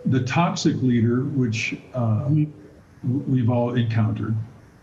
[0.05, 2.29] the toxic leader which uh,
[3.03, 4.37] we've all encountered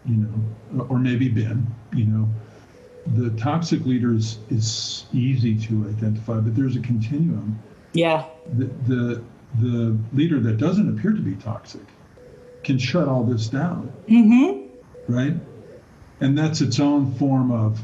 [0.05, 2.27] you know or maybe been you know
[3.15, 7.59] the toxic leaders is easy to identify but there's a continuum.
[7.93, 8.25] Yeah.
[8.57, 9.23] The the,
[9.59, 11.85] the leader that doesn't appear to be toxic
[12.63, 13.91] can shut all this down.
[14.07, 15.13] Mm-hmm.
[15.13, 15.33] Right?
[16.21, 17.81] And that's its own form of,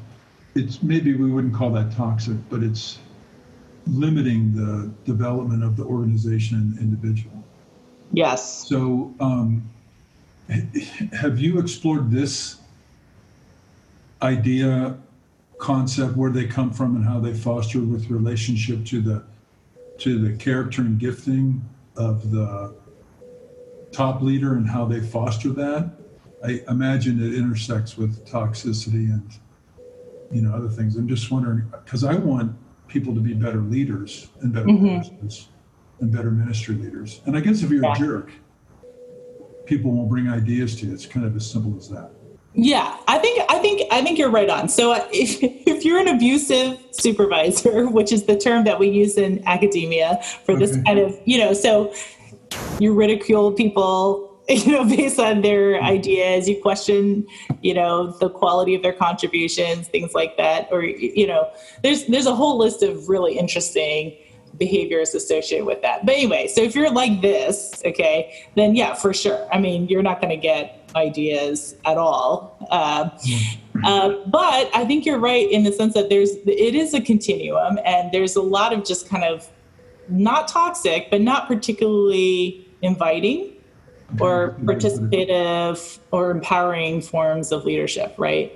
[0.55, 2.99] it's maybe we wouldn't call that toxic, but it's
[3.87, 7.43] limiting the development of the organization and the individual.
[8.11, 8.67] Yes.
[8.67, 9.69] So, um,
[11.13, 12.57] have you explored this
[14.21, 14.97] idea,
[15.59, 19.23] concept, where they come from, and how they foster with relationship to the
[19.99, 21.63] to the character and gifting
[21.97, 22.73] of the
[23.91, 25.91] top leader and how they foster that.
[26.43, 29.29] I imagine it intersects with toxicity and
[30.31, 30.95] you know other things.
[30.95, 32.55] I'm just wondering because I want
[32.87, 35.27] people to be better leaders and better mm-hmm.
[35.99, 37.21] and better ministry leaders.
[37.25, 37.93] And I guess if you're yeah.
[37.93, 38.31] a jerk,
[39.65, 40.93] people won't bring ideas to you.
[40.93, 42.11] It's kind of as simple as that.
[42.53, 44.69] Yeah, I think I think I think you're right on.
[44.69, 49.17] So uh, if if you're an abusive supervisor, which is the term that we use
[49.17, 50.65] in academia for okay.
[50.65, 51.93] this kind of, you know, so
[52.79, 57.25] you ridicule people you know based on their ideas you question
[57.61, 61.51] you know the quality of their contributions things like that or you know
[61.83, 64.15] there's there's a whole list of really interesting
[64.57, 66.05] behaviors associated with that.
[66.05, 69.47] But anyway so if you're like this okay then yeah for sure.
[69.53, 72.57] I mean you're not going to get ideas at all.
[72.71, 73.09] Uh,
[73.85, 77.79] uh, but i think you're right in the sense that there's it is a continuum
[77.85, 79.49] and there's a lot of just kind of
[80.09, 83.53] not toxic, but not particularly inviting
[84.19, 88.51] or participative or empowering forms of leadership, right?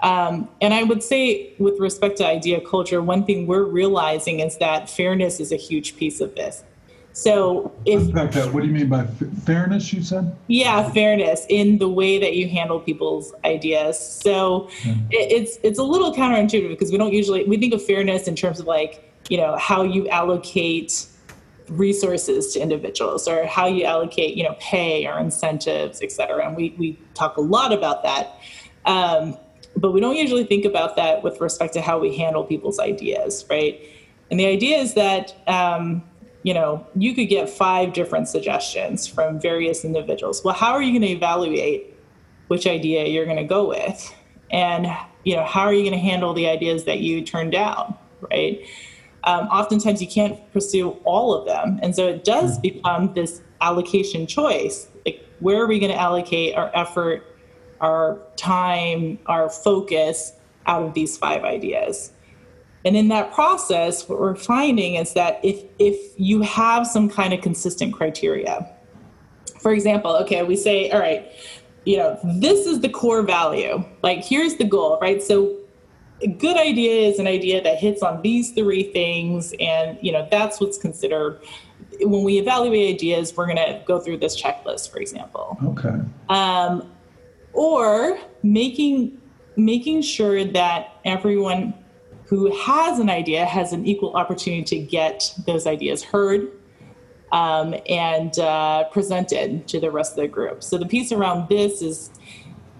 [0.00, 4.58] Um, and I would say, with respect to idea culture, one thing we're realizing is
[4.58, 6.64] that fairness is a huge piece of this.
[7.12, 8.52] So, if Unpack that.
[8.52, 9.06] What do you mean by
[9.46, 9.90] fairness?
[9.90, 10.36] You said.
[10.48, 13.98] Yeah, fairness in the way that you handle people's ideas.
[13.98, 14.92] So, yeah.
[15.10, 18.36] it, it's it's a little counterintuitive because we don't usually we think of fairness in
[18.36, 21.06] terms of like you know how you allocate
[21.68, 26.46] resources to individuals or how you allocate you know pay or incentives et cetera.
[26.46, 28.38] And we, we talk a lot about that.
[28.84, 29.36] Um,
[29.76, 33.44] but we don't usually think about that with respect to how we handle people's ideas
[33.50, 33.80] right?
[34.30, 36.02] And the idea is that um,
[36.42, 40.44] you know you could get five different suggestions from various individuals.
[40.44, 41.94] Well how are you going to evaluate
[42.48, 44.14] which idea you're going to go with?
[44.52, 44.86] And
[45.24, 47.96] you know how are you going to handle the ideas that you turn down
[48.30, 48.60] right
[49.26, 51.78] um, oftentimes you can't pursue all of them.
[51.82, 52.62] And so it does hmm.
[52.62, 54.88] become this allocation choice.
[55.04, 57.36] Like, where are we going to allocate our effort,
[57.80, 60.32] our time, our focus
[60.66, 62.12] out of these five ideas?
[62.84, 67.34] And in that process, what we're finding is that if, if you have some kind
[67.34, 68.70] of consistent criteria,
[69.60, 71.32] for example, okay, we say, all right,
[71.84, 73.84] you know, this is the core value.
[74.02, 75.20] Like, here's the goal, right?
[75.20, 75.56] So
[76.22, 80.26] a good idea is an idea that hits on these three things and you know
[80.30, 81.40] that's what's considered
[82.00, 85.58] when we evaluate ideas we're going to go through this checklist for example.
[85.64, 86.00] Okay.
[86.28, 86.90] Um,
[87.52, 89.20] or making
[89.56, 91.74] making sure that everyone
[92.26, 96.50] who has an idea has an equal opportunity to get those ideas heard
[97.32, 100.62] um, and uh, presented to the rest of the group.
[100.62, 102.10] So the piece around this is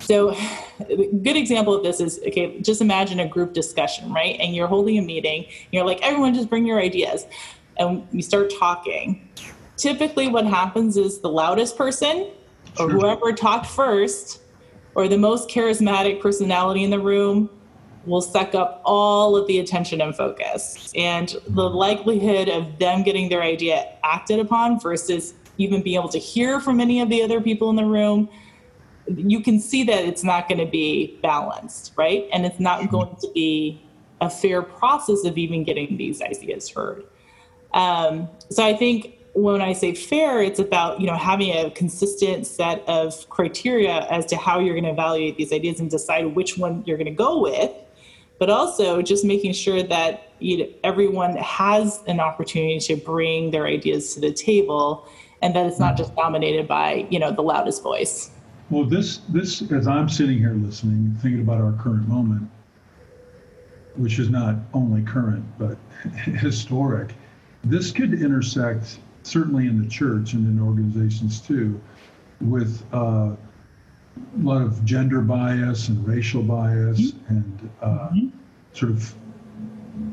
[0.01, 4.37] so, a good example of this is okay, just imagine a group discussion, right?
[4.41, 7.27] And you're holding a meeting, you're like, everyone just bring your ideas.
[7.79, 9.29] And you start talking.
[9.77, 12.31] Typically, what happens is the loudest person
[12.79, 14.41] or whoever talked first
[14.95, 17.51] or the most charismatic personality in the room
[18.07, 20.91] will suck up all of the attention and focus.
[20.97, 26.19] And the likelihood of them getting their idea acted upon versus even being able to
[26.19, 28.29] hear from any of the other people in the room
[29.09, 32.29] you can see that it's not going to be balanced, right?
[32.33, 33.81] And it's not going to be
[34.21, 37.05] a fair process of even getting these ideas heard.
[37.73, 42.47] Um, so I think when I say fair, it's about you know having a consistent
[42.47, 46.57] set of criteria as to how you're going to evaluate these ideas and decide which
[46.57, 47.71] one you're going to go with,
[48.39, 53.67] but also just making sure that you know, everyone has an opportunity to bring their
[53.67, 55.07] ideas to the table,
[55.43, 58.31] and that it's not just dominated by you know the loudest voice.
[58.71, 62.51] Well, this this as I'm sitting here listening, thinking about our current moment,
[63.95, 65.79] which is not only current but
[66.25, 67.15] historic,
[67.63, 71.81] this could intersect certainly in the church and in organizations too,
[72.41, 73.37] with uh, a
[74.39, 77.37] lot of gender bias and racial bias mm-hmm.
[77.37, 78.29] and uh, mm-hmm.
[78.73, 79.15] sort of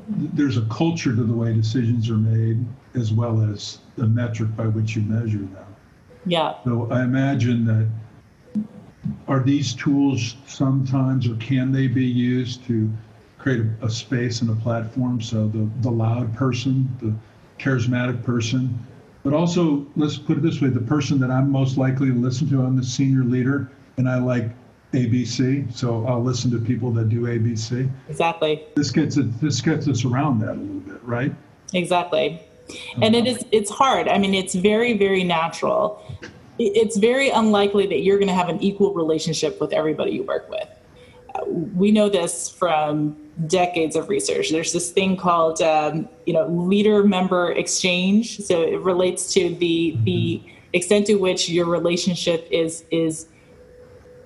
[0.07, 2.63] there's a culture to the way decisions are made
[2.95, 5.65] as well as the metric by which you measure them.
[6.25, 6.55] Yeah.
[6.63, 7.87] So I imagine that
[9.27, 12.89] are these tools sometimes or can they be used to
[13.37, 17.13] create a, a space and a platform so the, the loud person, the
[17.61, 18.77] charismatic person,
[19.23, 22.49] but also, let's put it this way the person that I'm most likely to listen
[22.49, 24.49] to, I'm the senior leader and I like
[24.91, 27.89] ABC, so I'll listen to people that do ABC.
[28.09, 28.63] Exactly.
[28.75, 29.39] This gets it.
[29.39, 31.33] This gets us around that a little bit, right?
[31.73, 32.41] Exactly.
[33.01, 33.37] And it uh-huh.
[33.37, 33.45] is.
[33.51, 34.07] It's hard.
[34.07, 36.03] I mean, it's very, very natural.
[36.59, 40.49] It's very unlikely that you're going to have an equal relationship with everybody you work
[40.49, 40.67] with.
[41.47, 44.51] We know this from decades of research.
[44.51, 48.39] There's this thing called um, you know leader member exchange.
[48.41, 53.27] So it relates to the the extent to which your relationship is is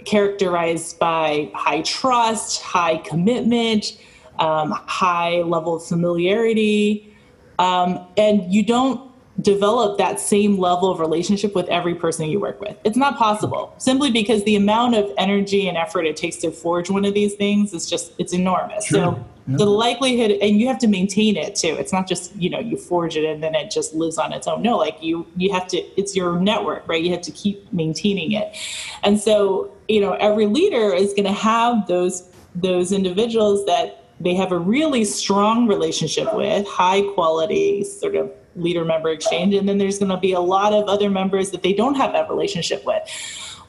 [0.06, 3.98] characterized by high trust, high commitment,
[4.40, 7.14] um, high level of familiarity,
[7.60, 9.12] um, and you don't
[9.42, 12.76] develop that same level of relationship with every person you work with.
[12.84, 16.90] It's not possible simply because the amount of energy and effort it takes to forge
[16.90, 18.88] one of these things is just it's enormous.
[18.88, 19.00] Sure.
[19.00, 21.76] So the likelihood and you have to maintain it too.
[21.80, 24.46] It's not just, you know, you forge it and then it just lives on its
[24.48, 24.62] own.
[24.62, 27.02] No, like you you have to it's your network, right?
[27.02, 28.58] You have to keep maintaining it.
[29.04, 34.34] And so, you know, every leader is going to have those those individuals that they
[34.34, 39.54] have a really strong relationship with, high quality sort of leader member exchange.
[39.54, 42.14] And then there's going to be a lot of other members that they don't have
[42.14, 43.04] that relationship with.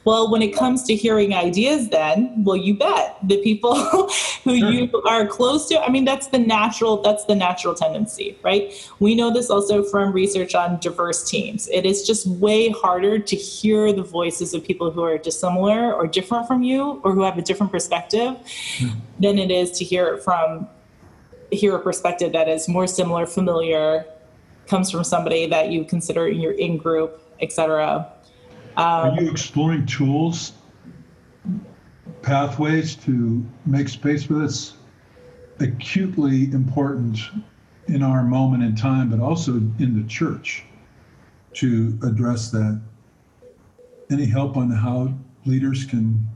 [0.05, 3.75] Well, when it comes to hearing ideas, then, well, you bet the people
[4.43, 5.79] who you are close to.
[5.79, 7.01] I mean, that's the natural.
[7.01, 8.73] That's the natural tendency, right?
[8.99, 11.67] We know this also from research on diverse teams.
[11.67, 16.07] It is just way harder to hear the voices of people who are dissimilar or
[16.07, 18.37] different from you, or who have a different perspective,
[18.77, 18.95] mm.
[19.19, 20.67] than it is to hear it from
[21.51, 24.05] hear a perspective that is more similar, familiar,
[24.69, 28.13] comes from somebody that you consider in your in group, etc.
[28.77, 30.53] Um, Are you exploring tools,
[32.21, 34.73] pathways to make space for this?
[35.59, 37.19] Acutely important
[37.87, 40.63] in our moment in time, but also in the church
[41.53, 42.79] to address that.
[44.11, 45.13] Any help on how
[45.45, 46.27] leaders can,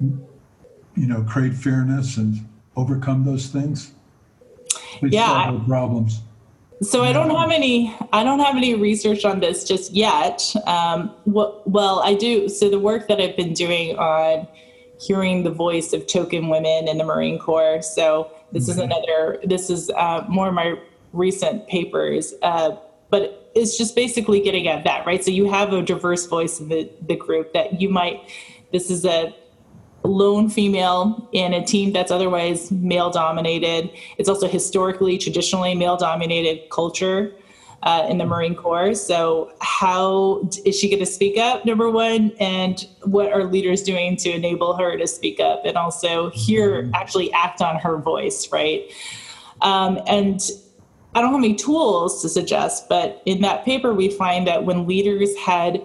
[0.00, 3.92] you know, create fairness and overcome those things?
[4.98, 6.20] Please yeah, problems.
[6.82, 7.94] So I don't have any.
[8.12, 10.54] I don't have any research on this just yet.
[10.66, 12.48] Um, what, well, I do.
[12.48, 14.46] So the work that I've been doing on
[15.00, 17.82] hearing the voice of token women in the Marine Corps.
[17.82, 18.92] So this is mm-hmm.
[18.92, 19.40] another.
[19.44, 20.74] This is uh, more of my
[21.12, 22.76] recent papers, uh,
[23.10, 25.24] but it's just basically getting at that, right?
[25.24, 28.28] So you have a diverse voice in the the group that you might.
[28.70, 29.34] This is a
[30.06, 33.90] lone female in a team that's otherwise male dominated.
[34.18, 37.34] It's also historically, traditionally male dominated culture
[37.82, 38.94] uh, in the Marine Corps.
[38.94, 41.64] So, how is she going to speak up?
[41.64, 46.30] Number one, and what are leaders doing to enable her to speak up and also
[46.30, 46.94] hear, mm-hmm.
[46.94, 48.90] actually act on her voice, right?
[49.62, 50.40] Um, and
[51.14, 54.86] I don't have any tools to suggest, but in that paper, we find that when
[54.86, 55.82] leaders had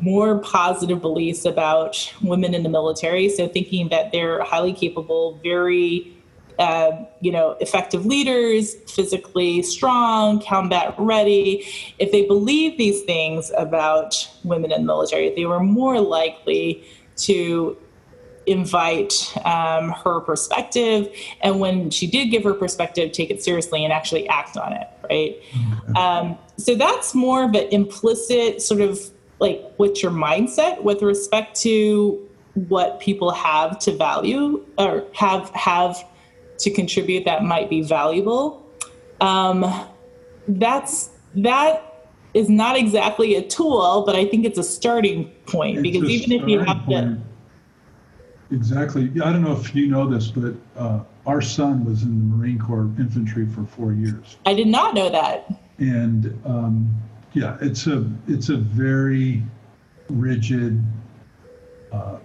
[0.00, 3.28] more positive beliefs about women in the military.
[3.28, 6.16] So thinking that they're highly capable, very
[6.58, 11.66] uh, you know, effective leaders, physically strong, combat ready.
[11.98, 16.84] If they believe these things about women in the military, they were more likely
[17.16, 17.78] to
[18.46, 21.08] invite um, her perspective
[21.40, 24.88] and when she did give her perspective take it seriously and actually act on it
[25.08, 25.96] right mm-hmm.
[25.96, 28.98] um, so that's more of an implicit sort of
[29.40, 36.04] like what's your mindset with respect to what people have to value or have have
[36.58, 38.66] to contribute that might be valuable
[39.20, 39.64] um,
[40.48, 45.82] that's that is not exactly a tool but i think it's a starting point it's
[45.82, 47.20] because even if you have point.
[48.50, 52.18] to exactly i don't know if you know this but uh, our son was in
[52.18, 54.38] the marine corps infantry for four years.
[54.46, 55.52] I did not know that.
[55.78, 56.94] And um,
[57.32, 59.42] yeah, it's a it's a very
[60.08, 60.82] rigid,
[61.92, 62.18] uh,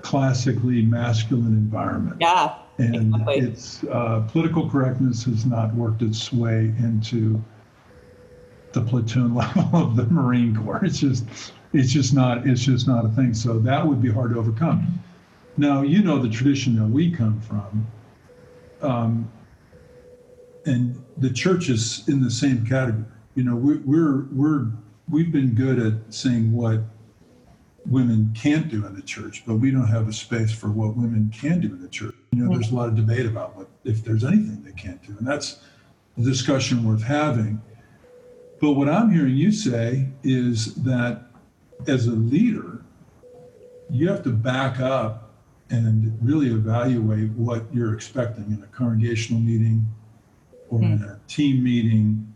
[0.00, 2.16] classically masculine environment.
[2.20, 3.38] Yeah, and exactly.
[3.38, 7.42] it's uh, political correctness has not worked its way into
[8.72, 10.84] the platoon level of the Marine Corps.
[10.84, 11.24] It's just
[11.72, 13.34] it's just not it's just not a thing.
[13.34, 15.02] So that would be hard to overcome.
[15.56, 17.86] Now you know the tradition that we come from.
[18.80, 19.30] Um,
[20.64, 23.04] and the church is in the same category.
[23.34, 24.66] You know, we, we're we're
[25.08, 26.80] we've been good at saying what
[27.86, 31.32] women can't do in the church, but we don't have a space for what women
[31.34, 32.14] can do in the church.
[32.32, 35.16] You know, there's a lot of debate about what if there's anything they can't do,
[35.18, 35.60] and that's
[36.18, 37.60] a discussion worth having.
[38.60, 41.22] But what I'm hearing you say is that
[41.86, 42.84] as a leader,
[43.88, 45.30] you have to back up
[45.70, 49.86] and really evaluate what you're expecting in a congregational meeting
[50.68, 51.04] or in hmm.
[51.04, 52.29] a team meeting,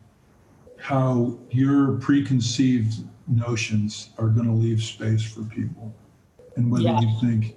[0.84, 5.90] how your preconceived notions are going to leave space for people,
[6.56, 7.00] and whether yeah.
[7.00, 7.56] you think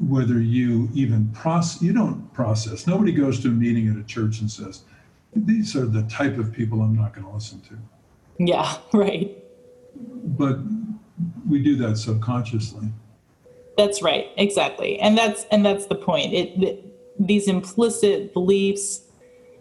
[0.00, 2.88] whether you even process you don't process.
[2.88, 4.82] Nobody goes to a meeting at a church and says
[5.32, 7.78] these are the type of people i'm not going to listen to.
[8.40, 9.38] Yeah right.
[9.96, 10.58] But
[11.48, 12.88] we do that subconsciously.
[13.76, 14.98] That's right exactly.
[14.98, 16.32] And that's and that's the point.
[16.32, 16.80] It the,
[17.20, 19.02] these implicit beliefs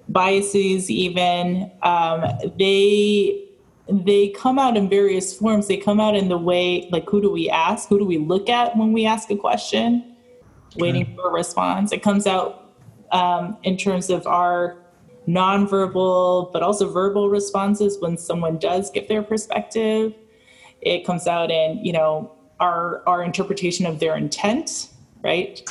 [0.09, 2.25] biases even um,
[2.57, 3.43] they
[3.89, 5.67] they come out in various forms.
[5.67, 7.87] They come out in the way like who do we ask?
[7.89, 10.15] Who do we look at when we ask a question?
[10.73, 10.81] Okay.
[10.81, 11.91] waiting for a response.
[11.91, 12.73] It comes out
[13.11, 14.77] um, in terms of our
[15.27, 20.13] nonverbal but also verbal responses when someone does give their perspective.
[20.81, 24.89] It comes out in you know our our interpretation of their intent
[25.23, 25.67] right?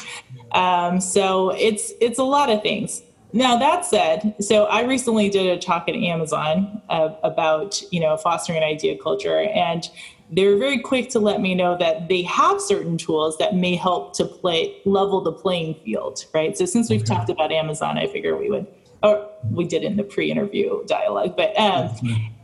[0.53, 3.03] Um, so it's it's a lot of things
[3.33, 8.17] now that said, so I recently did a talk at Amazon uh, about you know
[8.17, 9.89] fostering an idea culture, and
[10.31, 13.77] they were very quick to let me know that they have certain tools that may
[13.77, 16.57] help to play level the playing field, right?
[16.57, 17.15] So since we've okay.
[17.15, 18.67] talked about Amazon, I figure we would,
[19.03, 21.95] or we did in the pre-interview dialogue, but um,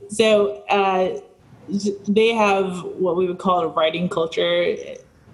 [0.09, 1.19] so uh,
[2.09, 4.77] they have what we would call a writing culture.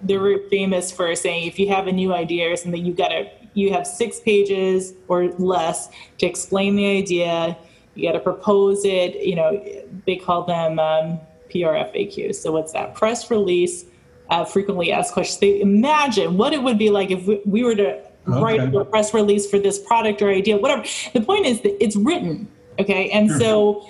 [0.01, 3.29] They're famous for saying if you have a new idea or something, you got to
[3.53, 7.57] you have six pages or less to explain the idea.
[7.95, 9.15] You got to propose it.
[9.15, 11.19] You know, they call them um,
[11.49, 12.35] PRFAQs.
[12.35, 12.95] So what's that?
[12.95, 13.85] Press release,
[14.29, 15.39] uh, frequently asked questions.
[15.39, 18.41] They imagine what it would be like if we, we were to okay.
[18.41, 20.83] write a press release for this product or idea, whatever.
[21.13, 22.47] The point is that it's written.
[22.79, 23.39] Okay, and sure.
[23.39, 23.89] so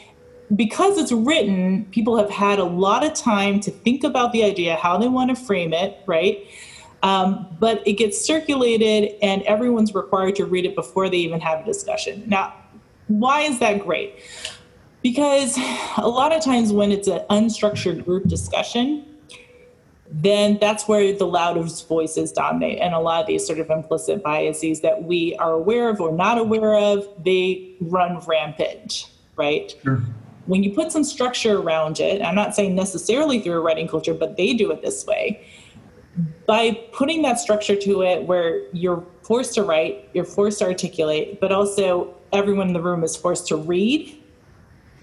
[0.56, 4.76] because it's written, people have had a lot of time to think about the idea,
[4.76, 6.48] how they want to frame it, right?
[7.02, 11.62] Um, but it gets circulated and everyone's required to read it before they even have
[11.62, 12.24] a discussion.
[12.28, 12.54] Now,
[13.08, 14.20] why is that great?
[15.02, 15.58] Because
[15.98, 19.06] a lot of times when it's an unstructured group discussion,
[20.12, 24.24] then that's where the loudest voices dominate and a lot of these sort of implicit
[24.24, 30.02] biases that we are aware of or not aware of they run rampant right sure.
[30.48, 34.16] when you put some structure around it i'm not saying necessarily through a writing culture
[34.16, 35.46] but they do it this way
[36.46, 41.40] by putting that structure to it where you're forced to write, you're forced to articulate,
[41.40, 44.20] but also everyone in the room is forced to read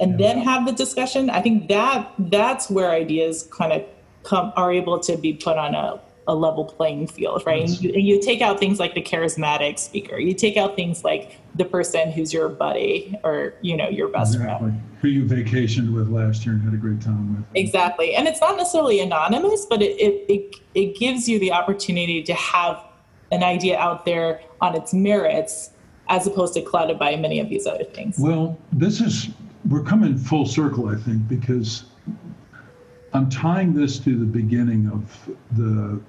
[0.00, 0.34] and yeah.
[0.34, 3.84] then have the discussion, I think that that's where ideas kind of
[4.24, 7.62] come are able to be put on a a level playing field, right?
[7.62, 10.18] And you, and you, take out things like the charismatic speaker.
[10.18, 14.34] You take out things like the person who's your buddy or you know your best
[14.34, 14.70] exactly.
[14.70, 17.44] friend, who you vacationed with last year and had a great time with.
[17.54, 22.22] Exactly, and it's not necessarily anonymous, but it it it, it gives you the opportunity
[22.22, 22.82] to have
[23.32, 25.70] an idea out there on its merits,
[26.08, 28.18] as opposed to clouded by many of these other things.
[28.18, 29.28] Well, this is
[29.68, 31.84] we're coming full circle, I think, because
[33.12, 36.00] I'm tying this to the beginning of the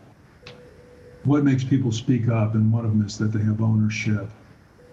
[1.27, 4.29] what makes people speak up, and one of them is that they have ownership,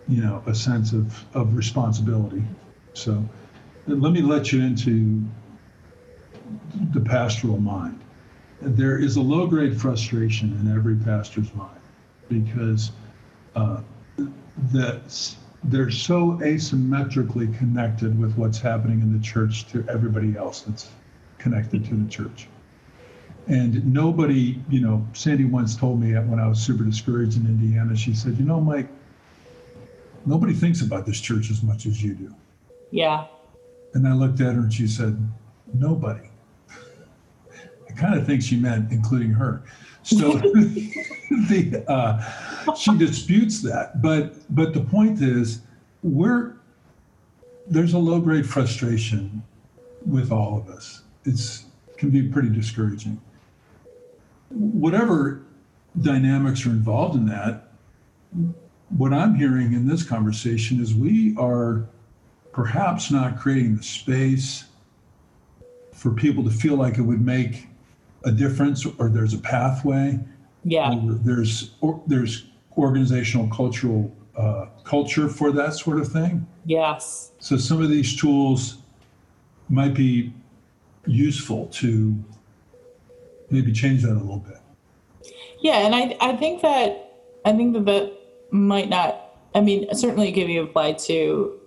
[0.09, 2.43] you know, a sense of, of responsibility.
[2.93, 3.25] So
[3.87, 5.25] let me let you into
[6.93, 8.01] the pastoral mind.
[8.61, 11.81] There is a low grade frustration in every pastor's mind
[12.29, 12.91] because
[13.55, 13.81] uh,
[14.73, 20.91] that they're so asymmetrically connected with what's happening in the church to everybody else that's
[21.39, 22.49] connected to the church.
[23.47, 27.95] And nobody, you know, Sandy once told me when I was super discouraged in Indiana,
[27.95, 28.89] she said, you know, Mike,
[30.25, 32.35] nobody thinks about this church as much as you do.
[32.91, 33.27] Yeah.
[33.93, 35.17] And I looked at her and she said,
[35.75, 36.31] nobody.
[37.89, 39.63] I kind of think she meant including her.
[40.03, 44.01] So the, uh, she disputes that.
[44.01, 45.61] But, but the point is,
[46.03, 46.55] we're,
[47.67, 49.43] there's a low grade frustration
[50.07, 51.03] with all of us.
[51.25, 51.67] It's
[51.97, 53.21] can be pretty discouraging.
[54.55, 55.43] Whatever
[56.01, 57.69] dynamics are involved in that,
[58.89, 61.87] what I'm hearing in this conversation is we are
[62.53, 64.65] perhaps not creating the space
[65.93, 67.69] for people to feel like it would make
[68.25, 70.19] a difference or there's a pathway.
[70.65, 70.99] Yeah.
[71.03, 72.47] there's or, there's
[72.79, 76.47] organizational cultural uh, culture for that sort of thing.
[76.65, 77.33] Yes.
[77.39, 78.79] So some of these tools
[79.69, 80.33] might be
[81.07, 82.23] useful to
[83.55, 84.59] maybe change that a little bit.
[85.61, 88.13] Yeah, and I I think that I think that that
[88.51, 89.21] might not.
[89.55, 91.61] I mean, certainly it can be applied to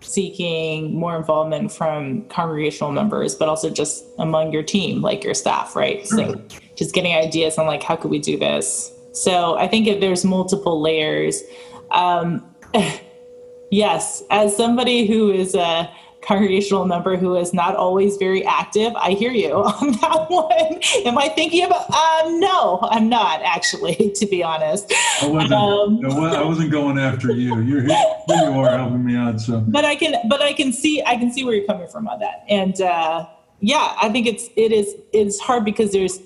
[0.00, 5.76] seeking more involvement from congregational members, but also just among your team, like your staff,
[5.76, 6.06] right?
[6.06, 6.40] So
[6.74, 8.90] just getting ideas on like how could we do this.
[9.12, 11.42] So I think if there's multiple layers.
[11.90, 12.44] Um,
[13.70, 15.90] yes, as somebody who is a
[16.22, 18.94] congregational member who is not always very active.
[18.96, 20.80] I hear you on that one.
[21.06, 21.90] Am I thinking about?
[21.90, 24.92] Um, no, I'm not actually, to be honest.
[25.22, 25.52] I wasn't.
[25.52, 27.60] Um, I wasn't going after you.
[27.60, 27.96] You're here.
[28.26, 29.40] here you are helping me out.
[29.40, 32.08] So, but I can, but I can see, I can see where you're coming from
[32.08, 32.44] on that.
[32.48, 33.26] And uh,
[33.60, 36.20] yeah, I think it's it is it's hard because there's,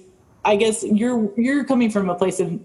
[0.45, 2.61] I guess you're you're coming from a place of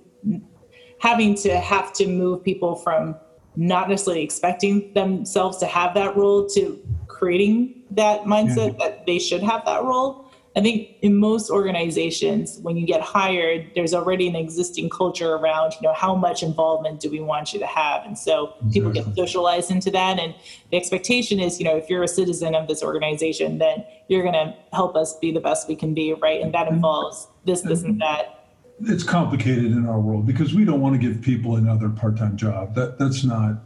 [1.00, 3.16] having to have to move people from
[3.56, 6.80] not necessarily expecting themselves to have that role to
[7.20, 8.80] creating that mindset mm-hmm.
[8.80, 10.26] that they should have that role.
[10.56, 15.74] I think in most organizations, when you get hired, there's already an existing culture around,
[15.74, 18.04] you know, how much involvement do we want you to have?
[18.06, 18.72] And so exactly.
[18.72, 20.18] people get socialized into that.
[20.18, 20.34] And
[20.72, 24.34] the expectation is, you know, if you're a citizen of this organization, then you're going
[24.34, 26.42] to help us be the best we can be, right?
[26.42, 26.76] And that mm-hmm.
[26.76, 28.48] involves this, this, and that.
[28.82, 32.74] It's complicated in our world because we don't want to give people another part-time job.
[32.76, 33.62] That that's not.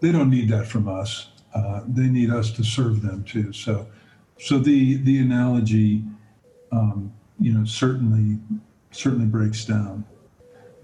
[0.00, 1.28] They don't need that from us.
[1.56, 3.50] Uh, they need us to serve them too.
[3.50, 3.86] So,
[4.38, 6.04] so the the analogy,
[6.70, 8.38] um, you know, certainly
[8.90, 10.04] certainly breaks down.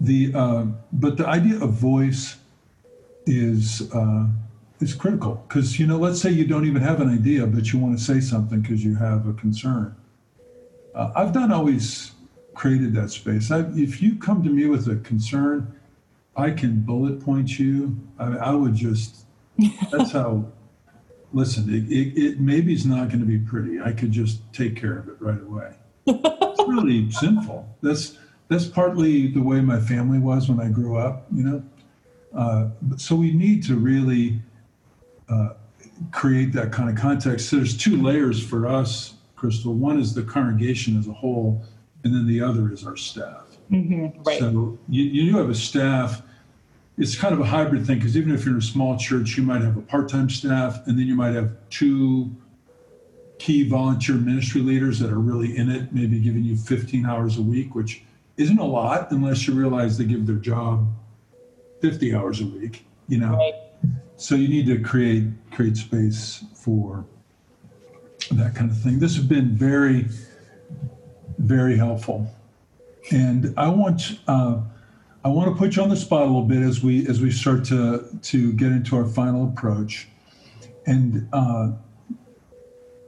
[0.00, 0.64] The uh,
[0.94, 2.36] but the idea of voice
[3.26, 4.26] is uh,
[4.80, 7.78] is critical because you know, let's say you don't even have an idea, but you
[7.78, 9.94] want to say something because you have a concern.
[10.94, 12.12] Uh, I've not always
[12.54, 13.50] created that space.
[13.50, 15.78] I, if you come to me with a concern,
[16.34, 17.94] I can bullet point you.
[18.18, 19.26] I, I would just.
[19.90, 20.46] That's how
[21.32, 23.80] listen, it, it, it maybe it's not going to be pretty.
[23.80, 25.74] I could just take care of it right away.
[26.06, 27.68] it's really sinful.
[27.82, 28.18] That's
[28.48, 31.26] that's partly the way my family was when I grew up.
[31.32, 31.62] You know,
[32.34, 34.40] uh, so we need to really
[35.28, 35.50] uh,
[36.10, 37.48] create that kind of context.
[37.48, 39.74] So there's two layers for us, Crystal.
[39.74, 41.64] One is the congregation as a whole,
[42.04, 43.46] and then the other is our staff.
[43.70, 44.38] Mm-hmm, right.
[44.38, 46.22] So you, you have a staff
[46.98, 49.42] it's kind of a hybrid thing because even if you're in a small church, you
[49.42, 52.30] might have a part-time staff, and then you might have two
[53.38, 57.42] key volunteer ministry leaders that are really in it, maybe giving you 15 hours a
[57.42, 58.04] week, which
[58.36, 60.86] isn't a lot unless you realize they give their job
[61.80, 62.84] 50 hours a week.
[63.08, 63.54] You know, right.
[64.16, 67.04] so you need to create create space for
[68.30, 68.98] that kind of thing.
[68.98, 70.06] This has been very,
[71.38, 72.30] very helpful,
[73.10, 74.20] and I want.
[74.28, 74.60] Uh,
[75.24, 77.30] I want to put you on the spot a little bit as we as we
[77.30, 80.08] start to to get into our final approach,
[80.86, 81.72] and uh,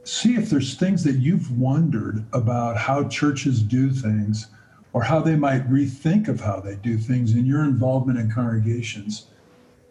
[0.03, 4.47] see if there's things that you've wondered about how churches do things,
[4.93, 9.27] or how they might rethink of how they do things in your involvement in congregations.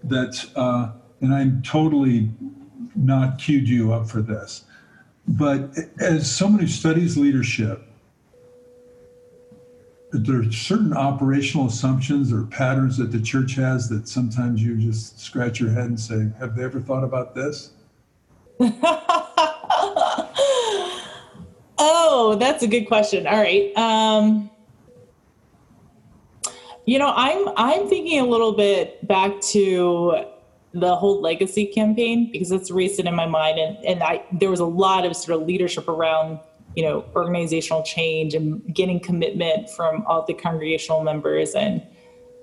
[0.03, 2.31] That uh, and I'm totally
[2.97, 4.65] not queued you up for this,
[5.29, 7.87] but as someone who studies leadership
[10.19, 15.19] there are certain operational assumptions or patterns that the church has that sometimes you just
[15.19, 17.73] scratch your head and say, Have they ever thought about this?
[21.79, 23.27] oh, that's a good question.
[23.27, 23.77] All right.
[23.77, 24.51] Um,
[26.87, 30.25] you know, I'm I'm thinking a little bit back to
[30.73, 34.61] the whole legacy campaign because it's recent in my mind, and and I there was
[34.61, 36.39] a lot of sort of leadership around
[36.77, 41.83] you know organizational change and getting commitment from all the congregational members and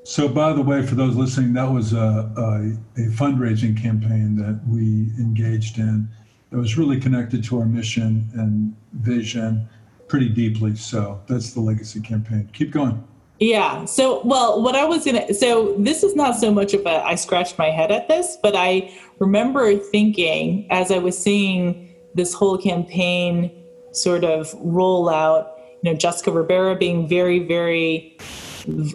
[0.03, 1.97] so by the way for those listening that was a,
[2.38, 6.07] a, a fundraising campaign that we engaged in
[6.51, 9.67] that was really connected to our mission and vision
[10.07, 10.75] pretty deeply.
[10.75, 12.49] So that's the legacy campaign.
[12.53, 13.01] Keep going.
[13.39, 13.86] Yeah.
[13.86, 17.15] So, well, what I was to, so this is not so much of a, I
[17.15, 22.57] scratched my head at this, but I remember thinking as I was seeing this whole
[22.57, 23.49] campaign
[23.91, 25.57] sort of roll out.
[25.83, 28.17] You know, Jessica Rivera being very, very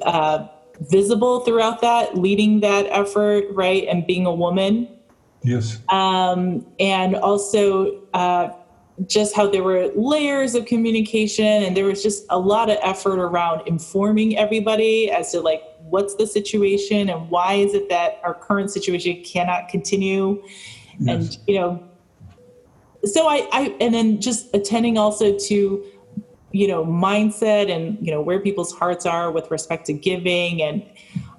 [0.02, 0.46] uh,
[0.80, 4.88] visible throughout that, leading that effort, right, and being a woman.
[5.42, 5.80] Yes.
[5.88, 8.50] Um, and also uh,
[9.06, 13.18] just how there were layers of communication and there was just a lot of effort
[13.18, 18.34] around informing everybody as to like what's the situation and why is it that our
[18.34, 20.42] current situation cannot continue
[20.98, 21.36] yes.
[21.36, 21.82] and you know
[23.06, 25.84] so I, I and then just attending also to
[26.52, 30.82] you know mindset and you know where people's hearts are with respect to giving and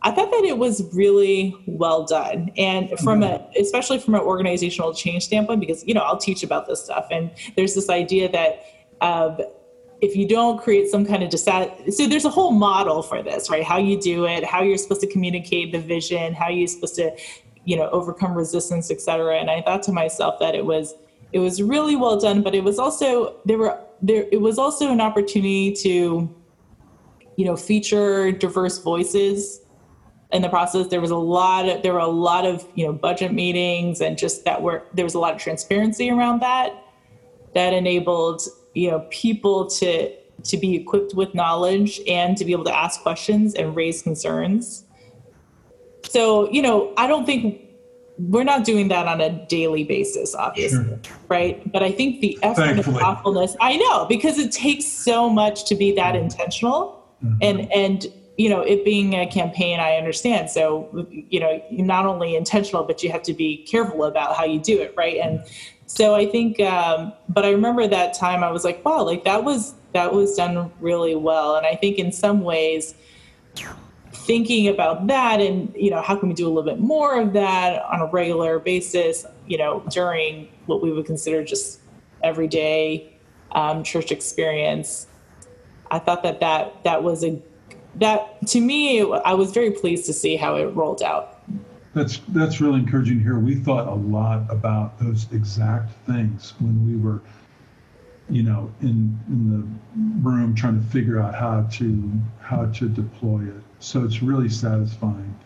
[0.04, 2.52] I thought that it was really well done.
[2.56, 6.68] And from a, especially from an organizational change standpoint, because, you know, I'll teach about
[6.68, 7.08] this stuff.
[7.12, 8.64] And there's this idea that
[9.02, 9.36] uh,
[10.02, 13.50] if you don't create some kind of dissat, so there's a whole model for this,
[13.50, 13.64] right?
[13.64, 17.16] How you do it, how you're supposed to communicate the vision, how you're supposed to,
[17.66, 19.40] you know, overcome resistance, et cetera.
[19.40, 20.94] And I thought to myself that it was,
[21.34, 24.92] it was really well done, but it was also, there were, there, it was also
[24.92, 26.34] an opportunity to,
[27.36, 29.62] you know, feature diverse voices
[30.32, 30.88] in the process.
[30.88, 34.18] There was a lot of there were a lot of you know budget meetings and
[34.18, 36.74] just that were there was a lot of transparency around that
[37.54, 38.42] that enabled
[38.74, 40.14] you know people to
[40.44, 44.84] to be equipped with knowledge and to be able to ask questions and raise concerns.
[46.04, 47.62] So you know i don't think
[48.20, 51.18] we're not doing that on a daily basis obviously sure.
[51.28, 52.96] right but i think the effort Thankfully.
[52.96, 57.38] and thoughtfulness i know because it takes so much to be that intentional mm-hmm.
[57.42, 58.08] and and
[58.38, 60.52] you know, it being a campaign, I understand.
[60.52, 64.46] So, you know, you're not only intentional, but you have to be careful about how
[64.46, 65.18] you do it, right?
[65.18, 65.44] And
[65.88, 69.44] so I think, um, but I remember that time I was like, wow, like that
[69.44, 71.56] was that was done really well.
[71.56, 72.94] And I think in some ways,
[74.28, 77.34] thinking about that and you know, how can we do a little bit more of
[77.34, 79.26] that on a regular basis?
[79.48, 81.80] You know, during what we would consider just
[82.22, 83.18] everyday
[83.54, 85.08] um, church experience.
[85.90, 87.42] I thought that that that was a
[87.96, 91.42] that to me, I was very pleased to see how it rolled out.
[91.94, 93.40] That's that's really encouraging here.
[93.40, 97.22] We thought a lot about those exact things when we were,
[98.30, 102.12] you know, in in the room trying to figure out how to
[102.42, 103.64] how to deploy it.
[103.80, 105.38] So it's really satisfying.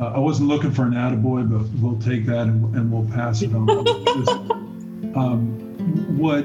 [0.00, 3.42] Uh, I wasn't looking for an attaboy, but we'll take that and, and we'll pass
[3.42, 3.68] it on.
[5.16, 6.44] um, what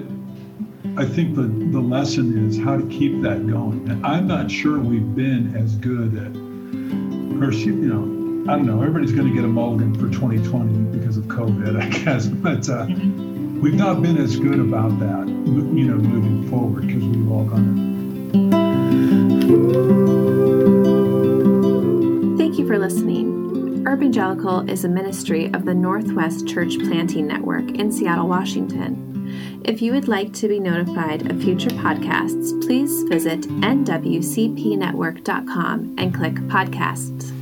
[0.97, 3.89] I think the, the lesson is how to keep that going.
[3.89, 6.33] And I'm not sure we've been as good at,
[7.39, 11.17] course, you, know, I don't know, everybody's going to get a mulligan for 2020 because
[11.17, 12.85] of COVID, I guess, but uh,
[13.61, 17.89] we've not been as good about that, you know, moving forward because we've all gone
[22.69, 23.83] for listening.
[23.83, 29.63] Urbangelical is a ministry of the Northwest Church Planting Network in Seattle, Washington.
[29.65, 36.35] If you would like to be notified of future podcasts, please visit nwcpnetwork.com and click
[36.35, 37.38] podcasts.